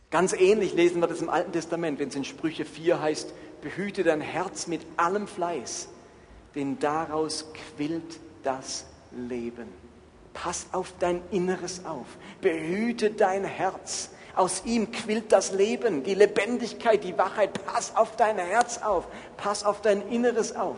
Ganz 0.09 0.33
ähnlich 0.33 0.73
lesen 0.73 1.01
wir 1.01 1.07
das 1.07 1.21
im 1.21 1.29
Alten 1.29 1.51
Testament, 1.51 1.99
wenn 1.99 2.09
es 2.09 2.15
in 2.15 2.23
Sprüche 2.23 2.65
4 2.65 3.01
heißt, 3.01 3.33
behüte 3.63 4.03
dein 4.03 4.21
Herz 4.21 4.67
mit 4.67 4.81
allem 4.97 5.25
Fleiß, 5.25 5.87
denn 6.53 6.77
daraus 6.79 7.47
quillt 7.53 8.19
das 8.43 8.85
Leben. 9.11 9.69
Pass 10.33 10.67
auf 10.73 10.93
dein 10.99 11.21
Inneres 11.31 11.85
auf, 11.85 12.05
behüte 12.41 13.11
dein 13.11 13.45
Herz. 13.45 14.09
Aus 14.35 14.63
ihm 14.65 14.91
quillt 14.91 15.31
das 15.31 15.51
Leben, 15.53 16.03
die 16.03 16.15
Lebendigkeit, 16.15 17.03
die 17.03 17.17
Wachheit. 17.17 17.65
Pass 17.65 17.95
auf 17.95 18.15
dein 18.15 18.37
Herz 18.37 18.79
auf, 18.79 19.07
pass 19.37 19.63
auf 19.63 19.81
dein 19.81 20.07
Inneres 20.09 20.55
auf. 20.55 20.77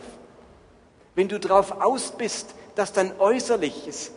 Wenn 1.14 1.28
du 1.28 1.40
darauf 1.40 1.80
aus 1.80 2.12
bist, 2.12 2.54
dass 2.74 2.92
dein 2.92 3.18
Äußerliches, 3.18 4.12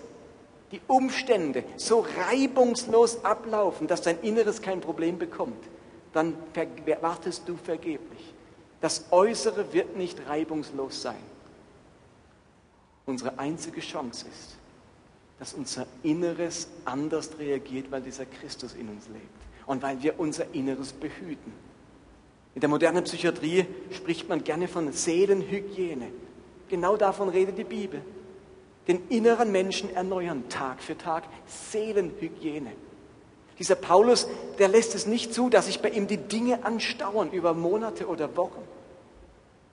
die 0.71 0.81
Umstände 0.87 1.63
so 1.77 2.05
reibungslos 2.29 3.23
ablaufen, 3.23 3.87
dass 3.87 4.01
dein 4.01 4.19
Inneres 4.19 4.61
kein 4.61 4.81
Problem 4.81 5.17
bekommt, 5.17 5.63
dann 6.13 6.37
wartest 7.01 7.47
du 7.47 7.55
vergeblich. 7.55 8.33
Das 8.81 9.05
Äußere 9.11 9.73
wird 9.73 9.97
nicht 9.97 10.27
reibungslos 10.27 11.01
sein. 11.01 11.21
Unsere 13.05 13.37
einzige 13.39 13.81
Chance 13.81 14.25
ist, 14.27 14.57
dass 15.39 15.53
unser 15.53 15.87
Inneres 16.03 16.67
anders 16.85 17.31
reagiert, 17.39 17.91
weil 17.91 18.01
dieser 18.01 18.25
Christus 18.25 18.75
in 18.75 18.89
uns 18.89 19.07
lebt 19.07 19.25
und 19.65 19.81
weil 19.81 20.01
wir 20.01 20.19
unser 20.19 20.53
Inneres 20.53 20.93
behüten. 20.93 21.53
In 22.55 22.61
der 22.61 22.69
modernen 22.69 23.03
Psychiatrie 23.03 23.65
spricht 23.91 24.27
man 24.27 24.43
gerne 24.43 24.67
von 24.67 24.91
Seelenhygiene. 24.91 26.11
Genau 26.67 26.97
davon 26.97 27.29
redet 27.29 27.57
die 27.57 27.63
Bibel. 27.63 28.01
Den 28.87 29.07
inneren 29.09 29.51
Menschen 29.51 29.93
erneuern, 29.95 30.49
Tag 30.49 30.81
für 30.81 30.97
Tag, 30.97 31.23
Seelenhygiene. 31.47 32.71
Dieser 33.59 33.75
Paulus, 33.75 34.27
der 34.57 34.69
lässt 34.69 34.95
es 34.95 35.05
nicht 35.05 35.33
zu, 35.33 35.49
dass 35.49 35.65
sich 35.65 35.81
bei 35.81 35.89
ihm 35.89 36.07
die 36.07 36.17
Dinge 36.17 36.63
anstauern 36.63 37.31
über 37.31 37.53
Monate 37.53 38.07
oder 38.07 38.35
Wochen. 38.37 38.63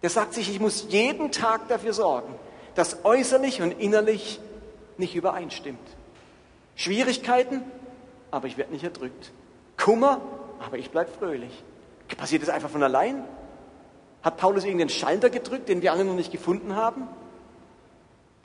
Der 0.03 0.11
sagt 0.11 0.35
sich, 0.35 0.51
ich 0.51 0.61
muss 0.61 0.87
jeden 0.89 1.31
Tag 1.31 1.69
dafür 1.69 1.93
sorgen, 1.93 2.35
dass 2.75 3.05
äußerlich 3.05 3.63
und 3.63 3.71
innerlich 3.73 4.41
nicht 4.99 5.15
übereinstimmt. 5.15 5.79
Schwierigkeiten, 6.75 7.63
aber 8.31 8.49
ich 8.49 8.59
werde 8.59 8.73
nicht 8.73 8.85
erdrückt. 8.85 9.33
Kummer, 9.79 10.21
aber 10.65 10.79
ich 10.79 10.91
bleibe 10.91 11.11
fröhlich. 11.11 11.63
Passiert 12.17 12.43
das 12.43 12.49
einfach 12.49 12.71
von 12.71 12.83
allein? 12.83 13.25
Hat 14.23 14.37
Paulus 14.37 14.65
irgendeinen 14.65 14.91
Schalter 14.91 15.31
gedrückt, 15.31 15.69
den 15.69 15.83
wir 15.83 15.93
alle 15.93 16.05
noch 16.05 16.15
nicht 16.15 16.33
gefunden 16.33 16.75
haben? 16.75 17.09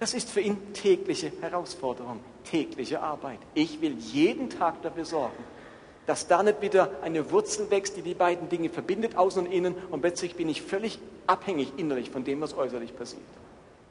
Das 0.01 0.15
ist 0.15 0.31
für 0.31 0.41
ihn 0.41 0.73
tägliche 0.73 1.31
Herausforderung, 1.41 2.21
tägliche 2.43 3.01
Arbeit. 3.03 3.37
Ich 3.53 3.81
will 3.81 3.95
jeden 3.99 4.49
Tag 4.49 4.81
dafür 4.81 5.05
sorgen, 5.05 5.43
dass 6.07 6.27
da 6.27 6.41
nicht 6.41 6.63
wieder 6.63 6.89
eine 7.03 7.29
Wurzel 7.29 7.69
wächst, 7.69 7.97
die 7.97 8.01
die 8.01 8.15
beiden 8.15 8.49
Dinge 8.49 8.71
verbindet, 8.71 9.15
außen 9.15 9.45
und 9.45 9.51
innen, 9.51 9.75
und 9.91 10.01
plötzlich 10.01 10.33
bin 10.33 10.49
ich 10.49 10.63
völlig 10.63 10.97
abhängig 11.27 11.73
innerlich 11.77 12.09
von 12.09 12.23
dem, 12.23 12.41
was 12.41 12.57
äußerlich 12.57 12.97
passiert. 12.97 13.21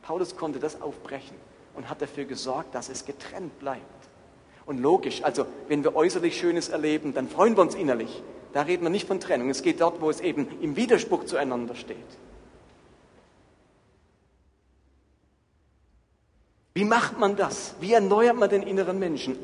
Paulus 0.03 0.37
konnte 0.37 0.59
das 0.59 0.83
aufbrechen 0.83 1.37
und 1.77 1.89
hat 1.89 2.03
dafür 2.03 2.25
gesorgt, 2.25 2.75
dass 2.75 2.89
es 2.89 3.05
getrennt 3.05 3.57
bleibt. 3.61 4.09
Und 4.67 4.81
logisch, 4.81 5.23
also 5.23 5.47
wenn 5.69 5.85
wir 5.85 5.95
äußerlich 5.95 6.37
Schönes 6.37 6.71
erleben, 6.71 7.15
dann 7.15 7.29
freuen 7.29 7.57
wir 7.57 7.63
uns 7.63 7.77
innerlich. 7.77 8.21
Da 8.53 8.63
reden 8.63 8.83
wir 8.83 8.91
nicht 8.91 9.07
von 9.07 9.21
Trennung. 9.21 9.49
Es 9.49 9.63
geht 9.63 9.81
dort, 9.81 10.01
wo 10.01 10.11
es 10.11 10.21
eben 10.21 10.49
im 10.61 10.75
Widerspruch 10.75 11.27
zueinander 11.27 11.77
steht. 11.77 11.97
Wie 16.81 16.87
macht 16.87 17.19
man 17.19 17.37
das? 17.37 17.75
Wie 17.81 17.93
erneuert 17.93 18.37
man 18.37 18.49
den 18.49 18.63
inneren 18.63 18.99
Menschen? 18.99 19.39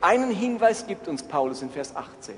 Einen 0.00 0.32
Hinweis 0.32 0.88
gibt 0.88 1.06
uns 1.06 1.22
Paulus 1.22 1.62
in 1.62 1.70
Vers 1.70 1.94
18. 1.94 2.34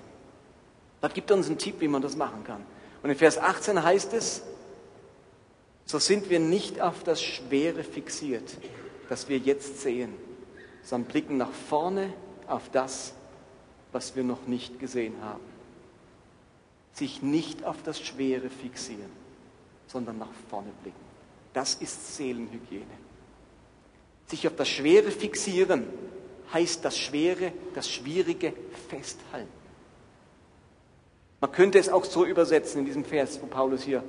Da 1.00 1.08
gibt 1.08 1.30
uns 1.30 1.46
einen 1.46 1.56
Tipp, 1.56 1.76
wie 1.78 1.88
man 1.88 2.02
das 2.02 2.16
machen 2.16 2.44
kann. 2.44 2.62
Und 3.02 3.08
in 3.08 3.16
Vers 3.16 3.38
18 3.38 3.82
heißt 3.82 4.12
es, 4.12 4.42
so 5.86 5.98
sind 5.98 6.28
wir 6.28 6.38
nicht 6.38 6.82
auf 6.82 7.02
das 7.02 7.22
Schwere 7.22 7.82
fixiert, 7.82 8.58
das 9.08 9.30
wir 9.30 9.38
jetzt 9.38 9.80
sehen, 9.80 10.12
sondern 10.82 11.10
blicken 11.10 11.38
nach 11.38 11.52
vorne 11.70 12.12
auf 12.46 12.68
das, 12.72 13.14
was 13.90 14.16
wir 14.16 14.22
noch 14.22 14.46
nicht 14.46 14.78
gesehen 14.78 15.14
haben. 15.22 15.40
Sich 16.92 17.22
nicht 17.22 17.64
auf 17.64 17.82
das 17.82 17.98
Schwere 17.98 18.50
fixieren, 18.50 19.12
sondern 19.86 20.18
nach 20.18 20.34
vorne 20.50 20.72
blicken. 20.82 21.00
Das 21.54 21.72
ist 21.76 22.18
Seelenhygiene. 22.18 23.09
Sich 24.30 24.46
auf 24.46 24.54
das 24.54 24.68
Schwere 24.68 25.10
fixieren 25.10 25.88
heißt 26.52 26.84
das 26.84 26.96
Schwere, 26.96 27.52
das 27.74 27.90
Schwierige 27.90 28.52
festhalten. 28.88 29.48
Man 31.40 31.50
könnte 31.50 31.78
es 31.78 31.88
auch 31.88 32.04
so 32.04 32.24
übersetzen 32.24 32.80
in 32.80 32.84
diesem 32.84 33.04
Vers, 33.04 33.42
wo 33.42 33.46
Paulus 33.46 33.82
hier 33.82 34.04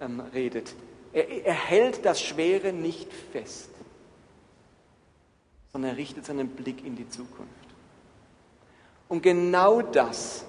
ähm, 0.00 0.20
redet. 0.32 0.74
Er, 1.12 1.28
er 1.44 1.52
hält 1.52 2.06
das 2.06 2.22
Schwere 2.22 2.72
nicht 2.72 3.12
fest, 3.32 3.68
sondern 5.72 5.90
er 5.90 5.96
richtet 5.98 6.24
seinen 6.24 6.48
Blick 6.48 6.82
in 6.86 6.96
die 6.96 7.08
Zukunft. 7.08 7.52
Und 9.08 9.22
genau 9.22 9.82
das 9.82 10.46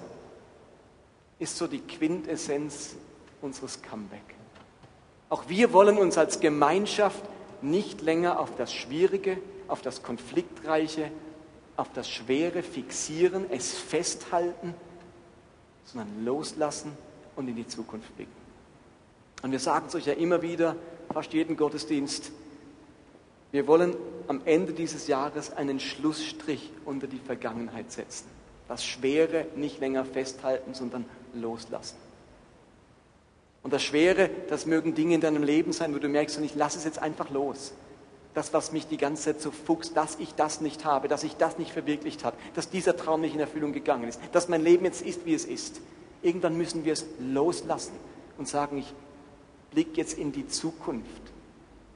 ist 1.38 1.58
so 1.58 1.68
die 1.68 1.80
Quintessenz 1.80 2.96
unseres 3.42 3.82
Comeback. 3.82 4.36
Auch 5.28 5.50
wir 5.50 5.74
wollen 5.74 5.98
uns 5.98 6.18
als 6.18 6.40
Gemeinschaft 6.40 7.24
nicht 7.64 8.02
länger 8.02 8.40
auf 8.40 8.56
das 8.56 8.74
Schwierige, 8.74 9.38
auf 9.68 9.82
das 9.82 10.04
Konfliktreiche, 10.04 11.12
auf 11.78 11.92
das 11.94 12.10
Schwere 12.10 12.64
fixieren, 12.64 13.46
es 13.50 13.74
festhalten, 13.74 14.74
sondern 15.86 16.26
loslassen 16.26 16.92
und 17.36 17.48
in 17.48 17.56
die 17.56 17.68
Zukunft 17.68 18.16
blicken. 18.16 18.32
Und 19.42 19.52
wir 19.52 19.60
sagen 19.60 19.86
es 19.88 19.96
euch 19.96 20.06
ja 20.06 20.14
immer 20.14 20.42
wieder, 20.42 20.76
fast 21.12 21.34
jeden 21.34 21.58
Gottesdienst, 21.58 22.32
wir 23.52 23.68
wollen 23.68 23.96
am 24.28 24.42
Ende 24.46 24.72
dieses 24.72 25.08
Jahres 25.08 25.52
einen 25.52 25.80
Schlussstrich 25.80 26.72
unter 26.86 27.08
die 27.08 27.20
Vergangenheit 27.20 27.92
setzen. 27.92 28.28
Das 28.68 28.86
Schwere 28.86 29.46
nicht 29.56 29.82
länger 29.82 30.06
festhalten, 30.06 30.74
sondern 30.74 31.06
loslassen. 31.34 31.98
Und 33.64 33.74
das 33.74 33.84
Schwere, 33.84 34.30
das 34.50 34.66
mögen 34.66 34.96
Dinge 34.96 35.16
in 35.16 35.22
deinem 35.22 35.44
Leben 35.44 35.72
sein, 35.72 35.94
wo 35.94 36.00
du 36.00 36.10
merkst, 36.10 36.38
und 36.38 36.44
ich 36.44 36.56
lasse 36.56 36.78
es 36.78 36.84
jetzt 36.84 37.00
einfach 37.00 37.30
los. 37.30 37.74
Das, 38.34 38.54
was 38.54 38.72
mich 38.72 38.88
die 38.88 38.98
ganze 38.98 39.24
Zeit 39.24 39.42
so 39.42 39.52
fuchst, 39.52 39.96
dass 39.98 40.18
ich 40.20 40.34
das 40.36 40.62
nicht 40.62 40.86
habe, 40.86 41.08
dass 41.08 41.24
ich 41.24 41.36
das 41.36 41.58
nicht 41.58 41.72
verwirklicht 41.72 42.24
habe, 42.24 42.38
dass 42.54 42.70
dieser 42.70 42.96
Traum 42.96 43.22
nicht 43.22 43.34
in 43.34 43.42
Erfüllung 43.42 43.74
gegangen 43.74 44.08
ist, 44.08 44.22
dass 44.32 44.48
mein 44.48 44.64
Leben 44.64 44.86
jetzt 44.86 45.02
ist, 45.02 45.26
wie 45.26 45.34
es 45.34 45.46
ist. 45.46 45.82
Irgendwann 46.24 46.58
müssen 46.58 46.86
wir 46.86 46.94
es 46.94 47.06
loslassen 47.20 47.94
und 48.38 48.48
sagen, 48.48 48.78
ich 48.78 48.94
blicke 49.72 49.98
jetzt 49.98 50.18
in 50.18 50.32
die 50.32 50.48
Zukunft. 50.48 51.22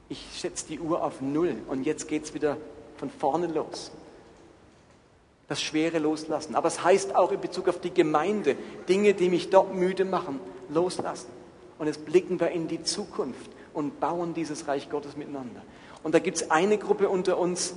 Ich 0.08 0.24
setze 0.38 0.66
die 0.68 0.78
Uhr 0.78 1.02
auf 1.02 1.20
Null 1.20 1.56
und 1.68 1.84
jetzt 1.84 2.06
geht 2.06 2.24
es 2.24 2.34
wieder 2.34 2.58
von 2.98 3.10
vorne 3.10 3.46
los. 3.46 3.90
Das 5.48 5.62
Schwere 5.62 5.98
loslassen. 5.98 6.54
Aber 6.54 6.68
es 6.68 6.84
heißt 6.84 7.16
auch 7.16 7.32
in 7.32 7.40
Bezug 7.40 7.68
auf 7.68 7.80
die 7.80 7.94
Gemeinde, 7.94 8.56
Dinge, 8.88 9.14
die 9.14 9.30
mich 9.30 9.48
dort 9.48 9.74
müde 9.74 10.04
machen, 10.04 10.40
loslassen. 10.68 11.35
Und 11.78 11.86
jetzt 11.86 12.04
blicken 12.04 12.40
wir 12.40 12.50
in 12.50 12.68
die 12.68 12.82
Zukunft 12.82 13.50
und 13.74 14.00
bauen 14.00 14.34
dieses 14.34 14.68
Reich 14.68 14.88
Gottes 14.88 15.16
miteinander. 15.16 15.62
Und 16.02 16.14
da 16.14 16.18
gibt 16.18 16.38
es 16.38 16.50
eine 16.50 16.78
Gruppe 16.78 17.08
unter 17.08 17.38
uns, 17.38 17.74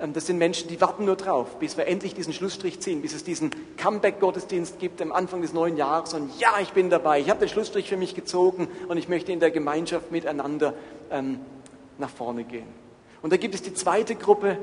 ähm, 0.00 0.12
das 0.12 0.26
sind 0.26 0.38
Menschen, 0.38 0.68
die 0.68 0.80
warten 0.80 1.04
nur 1.04 1.16
drauf, 1.16 1.58
bis 1.58 1.76
wir 1.76 1.86
endlich 1.86 2.14
diesen 2.14 2.32
Schlussstrich 2.32 2.80
ziehen, 2.80 3.02
bis 3.02 3.14
es 3.14 3.24
diesen 3.24 3.50
Comeback-Gottesdienst 3.76 4.78
gibt 4.78 5.00
am 5.00 5.12
Anfang 5.12 5.42
des 5.42 5.52
neuen 5.52 5.76
Jahres. 5.76 6.14
Und 6.14 6.38
ja, 6.38 6.54
ich 6.60 6.72
bin 6.72 6.90
dabei, 6.90 7.20
ich 7.20 7.30
habe 7.30 7.40
den 7.40 7.48
Schlussstrich 7.48 7.88
für 7.88 7.96
mich 7.96 8.14
gezogen 8.14 8.68
und 8.88 8.96
ich 8.96 9.08
möchte 9.08 9.32
in 9.32 9.40
der 9.40 9.50
Gemeinschaft 9.50 10.12
miteinander 10.12 10.74
ähm, 11.10 11.40
nach 11.98 12.10
vorne 12.10 12.44
gehen. 12.44 12.68
Und 13.22 13.32
da 13.32 13.36
gibt 13.36 13.54
es 13.54 13.62
die 13.62 13.74
zweite 13.74 14.14
Gruppe, 14.14 14.58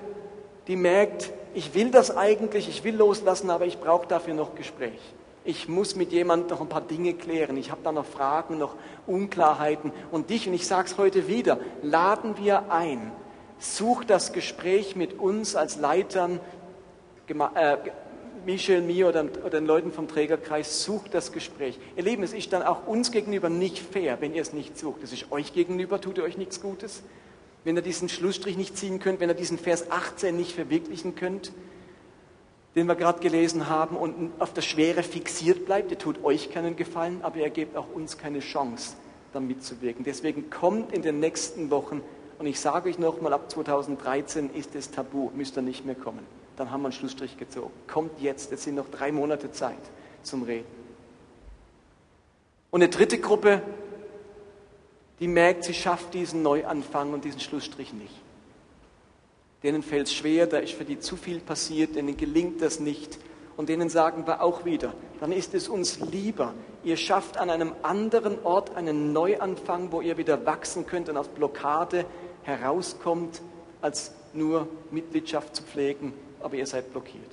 die 0.67 0.75
merkt, 0.75 1.31
ich 1.53 1.73
will 1.73 1.91
das 1.91 2.15
eigentlich, 2.15 2.67
ich 2.69 2.83
will 2.83 2.95
loslassen, 2.95 3.49
aber 3.49 3.65
ich 3.65 3.79
brauche 3.79 4.07
dafür 4.07 4.33
noch 4.33 4.55
Gespräch. 4.55 4.99
Ich 5.45 5.69
muss 5.69 5.95
mit 5.95 6.11
jemandem 6.11 6.49
noch 6.49 6.61
ein 6.61 6.69
paar 6.69 6.81
Dinge 6.81 7.13
klären. 7.13 7.55
Ich 7.55 7.71
habe 7.71 7.81
da 7.83 7.91
noch 7.91 8.05
Fragen, 8.05 8.57
noch 8.57 8.75
Unklarheiten. 9.05 9.91
Und 10.11 10.31
dich, 10.31 10.47
und 10.47 10.55
ich 10.55 10.65
sage 10.65 10.87
es 10.87 10.97
heute 10.97 11.27
wieder, 11.27 11.59
laden 11.83 12.37
wir 12.37 12.71
ein, 12.71 13.11
Such 13.57 14.03
das 14.03 14.33
Gespräch 14.33 14.95
mit 14.95 15.17
uns 15.17 15.55
als 15.55 15.77
Leitern, 15.77 16.39
äh, 17.55 17.77
Michel, 18.45 18.81
mir 18.81 19.07
oder, 19.07 19.25
oder, 19.43 19.49
den 19.61 19.65
Leuten 19.65 19.91
vom 19.91 20.07
Trägerkreis, 20.07 20.83
sucht 20.83 21.13
das 21.13 21.31
Gespräch. 21.31 21.79
Ihr 21.95 22.03
Lieben, 22.03 22.21
es 22.21 22.33
ist 22.33 22.51
dann 22.53 22.61
auch 22.61 22.85
uns 22.85 23.11
gegenüber 23.11 23.49
nicht 23.49 23.79
fair, 23.79 24.17
wenn 24.19 24.33
ihr 24.33 24.41
es 24.41 24.53
nicht 24.53 24.77
sucht. 24.77 25.03
Es 25.03 25.13
ist 25.13 25.31
euch 25.31 25.53
gegenüber, 25.53 26.01
tut 26.01 26.17
ihr 26.17 26.23
euch 26.23 26.37
nichts 26.37 26.61
Gutes. 26.61 27.01
Wenn 27.63 27.75
ihr 27.75 27.81
diesen 27.81 28.09
Schlussstrich 28.09 28.57
nicht 28.57 28.77
ziehen 28.77 28.99
könnt, 28.99 29.19
wenn 29.19 29.29
ihr 29.29 29.35
diesen 29.35 29.57
Vers 29.57 29.89
18 29.89 30.35
nicht 30.35 30.51
verwirklichen 30.51 31.15
könnt, 31.15 31.53
den 32.75 32.87
wir 32.87 32.95
gerade 32.95 33.19
gelesen 33.19 33.69
haben, 33.69 33.95
und 33.95 34.33
auf 34.39 34.53
das 34.53 34.65
Schwere 34.65 35.01
fixiert 35.01 35.65
bleibt, 35.65 35.91
ihr 35.91 35.97
tut 35.97 36.23
euch 36.23 36.51
keinen 36.51 36.75
Gefallen, 36.75 37.19
aber 37.23 37.37
ihr 37.37 37.49
gebt 37.49 37.77
auch 37.77 37.87
uns 37.93 38.17
keine 38.17 38.39
Chance, 38.39 38.95
da 39.33 39.39
mitzuwirken. 39.39 40.03
Deswegen 40.03 40.49
kommt 40.49 40.91
in 40.91 41.01
den 41.01 41.19
nächsten 41.19 41.69
Wochen 41.71 42.01
und 42.37 42.45
ich 42.45 42.59
sage 42.59 42.89
euch 42.89 42.99
nochmal, 42.99 43.31
ab 43.31 43.49
2013 43.49 44.49
ist 44.53 44.75
es 44.75 44.91
tabu, 44.91 45.31
müsst 45.33 45.57
ihr 45.57 45.61
nicht 45.61 45.85
mehr 45.85 45.95
kommen. 45.95 46.25
Dann 46.57 46.69
haben 46.71 46.81
wir 46.81 46.87
einen 46.87 46.93
Schlussstrich 46.93 47.37
gezogen. 47.37 47.71
Kommt 47.87 48.19
jetzt, 48.21 48.51
es 48.51 48.63
sind 48.63 48.75
noch 48.75 48.89
drei 48.89 49.11
Monate 49.11 49.51
Zeit 49.51 49.77
zum 50.23 50.43
Reden. 50.43 50.67
Und 52.71 52.81
eine 52.81 52.89
dritte 52.89 53.19
Gruppe, 53.19 53.61
die 55.21 55.29
merkt, 55.29 55.63
sie 55.63 55.73
schafft 55.73 56.13
diesen 56.13 56.41
Neuanfang 56.41 57.13
und 57.13 57.23
diesen 57.23 57.39
Schlussstrich 57.39 57.93
nicht. 57.93 58.24
Denen 59.65 59.81
fällt 59.81 60.05
es 60.05 60.13
schwer, 60.13 60.45
da 60.45 60.59
ist 60.59 60.73
für 60.73 60.85
die 60.85 60.99
zu 60.99 61.17
viel 61.17 61.39
passiert, 61.39 61.95
denen 61.95 62.15
gelingt 62.15 62.61
das 62.61 62.79
nicht. 62.79 63.17
Und 63.57 63.67
denen 63.67 63.89
sagen 63.89 64.27
wir 64.27 64.43
auch 64.43 64.63
wieder, 64.63 64.93
dann 65.19 65.31
ist 65.31 65.55
es 65.55 65.69
uns 65.69 65.99
lieber, 65.99 66.53
ihr 66.83 66.97
schafft 66.97 67.37
an 67.37 67.49
einem 67.49 67.71
anderen 67.81 68.37
Ort 68.43 68.75
einen 68.75 69.11
Neuanfang, 69.11 69.91
wo 69.91 70.01
ihr 70.01 70.19
wieder 70.19 70.45
wachsen 70.45 70.85
könnt 70.85 71.09
und 71.09 71.17
aus 71.17 71.29
Blockade 71.29 72.05
herauskommt, 72.43 73.41
als 73.81 74.11
nur 74.35 74.67
Mitgliedschaft 74.91 75.55
zu 75.55 75.63
pflegen, 75.63 76.13
aber 76.43 76.57
ihr 76.57 76.67
seid 76.67 76.91
blockiert. 76.91 77.31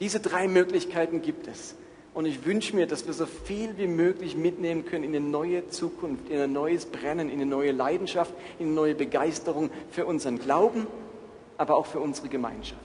Diese 0.00 0.18
drei 0.18 0.48
Möglichkeiten 0.48 1.20
gibt 1.20 1.46
es. 1.46 1.74
Und 2.14 2.24
ich 2.24 2.46
wünsche 2.46 2.74
mir, 2.74 2.86
dass 2.86 3.06
wir 3.06 3.12
so 3.12 3.26
viel 3.26 3.76
wie 3.76 3.86
möglich 3.86 4.34
mitnehmen 4.34 4.86
können 4.86 5.04
in 5.04 5.14
eine 5.14 5.26
neue 5.26 5.68
Zukunft, 5.68 6.30
in 6.30 6.40
ein 6.40 6.54
neues 6.54 6.86
Brennen, 6.86 7.28
in 7.28 7.34
eine 7.34 7.50
neue 7.50 7.72
Leidenschaft, 7.72 8.32
in 8.58 8.68
eine 8.68 8.74
neue 8.74 8.94
Begeisterung 8.94 9.68
für 9.90 10.06
unseren 10.06 10.38
Glauben, 10.38 10.86
aber 11.60 11.76
auch 11.76 11.84
für 11.84 12.00
unsere 12.00 12.30
Gemeinschaft. 12.30 12.80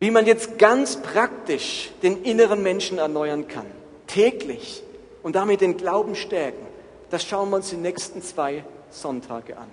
Wie 0.00 0.10
man 0.10 0.26
jetzt 0.26 0.58
ganz 0.58 1.00
praktisch 1.00 1.90
den 2.02 2.24
inneren 2.24 2.62
Menschen 2.62 2.98
erneuern 2.98 3.48
kann, 3.48 3.64
täglich 4.06 4.82
und 5.22 5.34
damit 5.34 5.62
den 5.62 5.78
Glauben 5.78 6.14
stärken, 6.14 6.66
das 7.08 7.24
schauen 7.24 7.48
wir 7.48 7.56
uns 7.56 7.70
die 7.70 7.78
nächsten 7.78 8.20
zwei 8.20 8.64
Sonntage 8.90 9.56
an. 9.56 9.68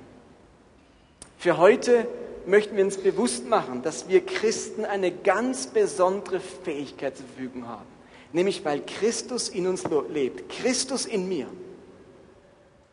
Für 1.38 1.58
heute 1.58 2.08
möchten 2.46 2.78
wir 2.78 2.86
uns 2.86 2.98
bewusst 2.98 3.50
machen, 3.50 3.82
dass 3.82 4.08
wir 4.08 4.26
Christen 4.26 4.86
eine 4.86 5.12
ganz 5.12 5.68
besondere 5.68 6.40
Fähigkeit 6.40 7.18
zur 7.18 7.26
Verfügung 7.26 7.68
haben. 7.68 7.86
Nämlich 8.32 8.64
weil 8.64 8.82
Christus 8.86 9.50
in 9.50 9.68
uns 9.68 9.84
lebt, 10.10 10.48
Christus 10.48 11.06
in 11.06 11.28
mir. 11.28 11.48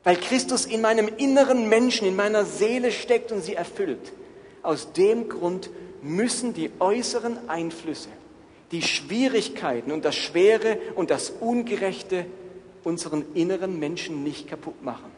Weil 0.04 0.16
Christus 0.16 0.66
in 0.66 0.80
meinem 0.80 1.08
inneren 1.16 1.68
Menschen, 1.68 2.06
in 2.06 2.16
meiner 2.16 2.44
Seele 2.44 2.90
steckt 2.90 3.30
und 3.30 3.42
sie 3.42 3.54
erfüllt. 3.54 4.12
Aus 4.62 4.92
dem 4.92 5.28
Grund 5.28 5.70
müssen 6.02 6.54
die 6.54 6.70
äußeren 6.80 7.48
Einflüsse, 7.48 8.08
die 8.72 8.82
Schwierigkeiten 8.82 9.92
und 9.92 10.04
das 10.04 10.16
Schwere 10.16 10.78
und 10.96 11.10
das 11.10 11.30
Ungerechte 11.30 12.26
unseren 12.84 13.24
inneren 13.34 13.78
Menschen 13.78 14.24
nicht 14.24 14.48
kaputt 14.48 14.82
machen, 14.82 15.10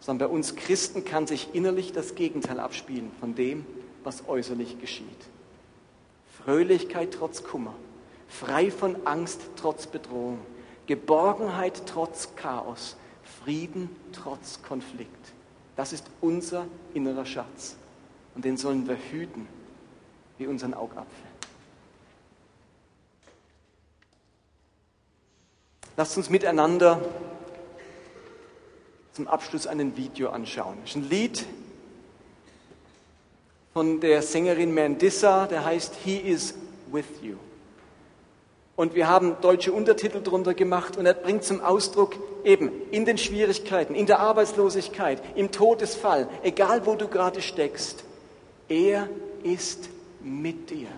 sondern 0.00 0.28
bei 0.28 0.34
uns 0.34 0.56
Christen 0.56 1.04
kann 1.04 1.26
sich 1.26 1.48
innerlich 1.54 1.92
das 1.92 2.14
Gegenteil 2.14 2.60
abspielen 2.60 3.10
von 3.20 3.34
dem, 3.34 3.64
was 4.04 4.28
äußerlich 4.28 4.78
geschieht. 4.80 5.06
Fröhlichkeit 6.44 7.12
trotz 7.12 7.42
Kummer, 7.42 7.74
frei 8.28 8.70
von 8.70 8.96
Angst 9.06 9.40
trotz 9.56 9.86
Bedrohung, 9.86 10.38
Geborgenheit 10.86 11.82
trotz 11.86 12.34
Chaos, 12.36 12.96
Frieden 13.50 13.90
trotz 14.12 14.62
Konflikt. 14.62 15.32
Das 15.74 15.92
ist 15.92 16.06
unser 16.20 16.68
innerer 16.94 17.26
Schatz 17.26 17.74
und 18.36 18.44
den 18.44 18.56
sollen 18.56 18.86
wir 18.86 18.96
hüten 19.10 19.48
wie 20.38 20.46
unseren 20.46 20.72
Augapfel. 20.72 21.26
Lasst 25.96 26.16
uns 26.16 26.30
miteinander 26.30 27.00
zum 29.14 29.26
Abschluss 29.26 29.66
ein 29.66 29.96
Video 29.96 30.30
anschauen. 30.30 30.78
Das 30.82 30.90
ist 30.90 30.96
ein 30.98 31.08
Lied 31.08 31.44
von 33.72 34.00
der 34.00 34.22
Sängerin 34.22 34.72
Mandissa, 34.72 35.48
der 35.48 35.64
heißt 35.64 35.96
He 36.04 36.18
is 36.18 36.54
with 36.92 37.06
you. 37.20 37.34
Und 38.80 38.94
wir 38.94 39.08
haben 39.08 39.36
deutsche 39.42 39.74
Untertitel 39.74 40.22
drunter 40.22 40.54
gemacht 40.54 40.96
und 40.96 41.04
er 41.04 41.12
bringt 41.12 41.44
zum 41.44 41.60
Ausdruck 41.60 42.14
eben 42.44 42.70
in 42.90 43.04
den 43.04 43.18
Schwierigkeiten, 43.18 43.94
in 43.94 44.06
der 44.06 44.20
Arbeitslosigkeit, 44.20 45.22
im 45.36 45.52
Todesfall, 45.52 46.30
egal 46.42 46.86
wo 46.86 46.94
du 46.94 47.06
gerade 47.06 47.42
steckst, 47.42 48.04
er 48.70 49.06
ist 49.42 49.90
mit 50.22 50.70
dir. 50.70 50.88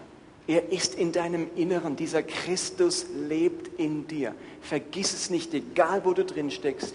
Er 0.46 0.70
ist 0.70 0.94
in 0.94 1.10
deinem 1.10 1.48
Inneren. 1.56 1.96
Dieser 1.96 2.22
Christus 2.22 3.06
lebt 3.28 3.80
in 3.80 4.06
dir. 4.06 4.36
Vergiss 4.60 5.12
es 5.12 5.28
nicht, 5.28 5.52
egal 5.52 6.04
wo 6.04 6.12
du 6.12 6.24
drin 6.24 6.52
steckst. 6.52 6.94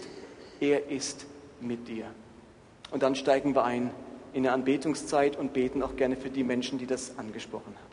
Er 0.58 0.88
ist 0.90 1.26
mit 1.60 1.86
dir. 1.86 2.06
Und 2.90 3.02
dann 3.02 3.14
steigen 3.14 3.54
wir 3.54 3.64
ein 3.64 3.90
in 4.32 4.46
eine 4.46 4.54
Anbetungszeit 4.54 5.36
und 5.36 5.52
beten 5.52 5.82
auch 5.82 5.96
gerne 5.96 6.16
für 6.16 6.30
die 6.30 6.44
Menschen, 6.44 6.78
die 6.78 6.86
das 6.86 7.18
angesprochen 7.18 7.74
haben. 7.76 7.87